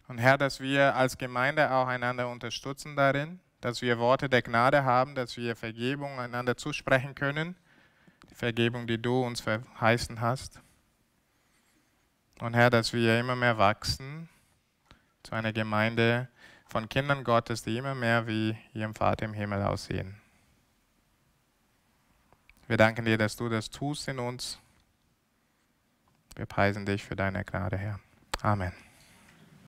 Und 0.09 0.19
Herr, 0.19 0.39
dass 0.39 0.61
wir 0.61 0.97
als 0.97 1.19
Gemeinde 1.19 1.71
auch 1.71 1.87
einander 1.87 2.29
unterstützen 2.29 2.97
darin, 2.97 3.41
dass 3.61 3.83
wir 3.83 3.99
Worte 3.99 4.29
der 4.29 4.43
Gnade 4.43 4.85
haben, 4.85 5.15
dass 5.15 5.37
wir 5.37 5.57
Vergebung 5.57 6.19
einander 6.19 6.57
zusprechen 6.57 7.15
können, 7.15 7.57
die 8.31 8.35
Vergebung, 8.35 8.87
die 8.87 9.01
du 9.01 9.23
uns 9.23 9.41
verheißen 9.41 10.21
hast. 10.21 10.61
Und 12.41 12.55
Herr, 12.55 12.71
dass 12.71 12.93
wir 12.93 13.19
immer 13.19 13.37
mehr 13.37 13.59
wachsen 13.59 14.29
zu 15.23 15.35
einer 15.35 15.53
Gemeinde, 15.53 16.29
von 16.69 16.89
Kindern 16.89 17.25
Gottes, 17.25 17.63
die 17.63 17.77
immer 17.77 17.95
mehr 17.95 18.27
wie 18.27 18.57
ihrem 18.75 18.95
Vater 18.95 19.25
im 19.25 19.33
Himmel 19.33 19.63
aussehen. 19.63 20.21
Wir 22.67 22.77
danken 22.77 23.07
dir, 23.07 23.17
dass 23.17 23.37
du 23.37 23.49
das 23.49 23.71
tust 23.71 24.07
in 24.09 24.19
uns. 24.19 24.59
Wir 26.37 26.47
preisen 26.47 26.85
dich 26.85 27.03
für 27.03 27.17
deine 27.17 27.45
Gnade, 27.45 27.79
Herr. 27.79 27.99
Amen. 28.43 28.88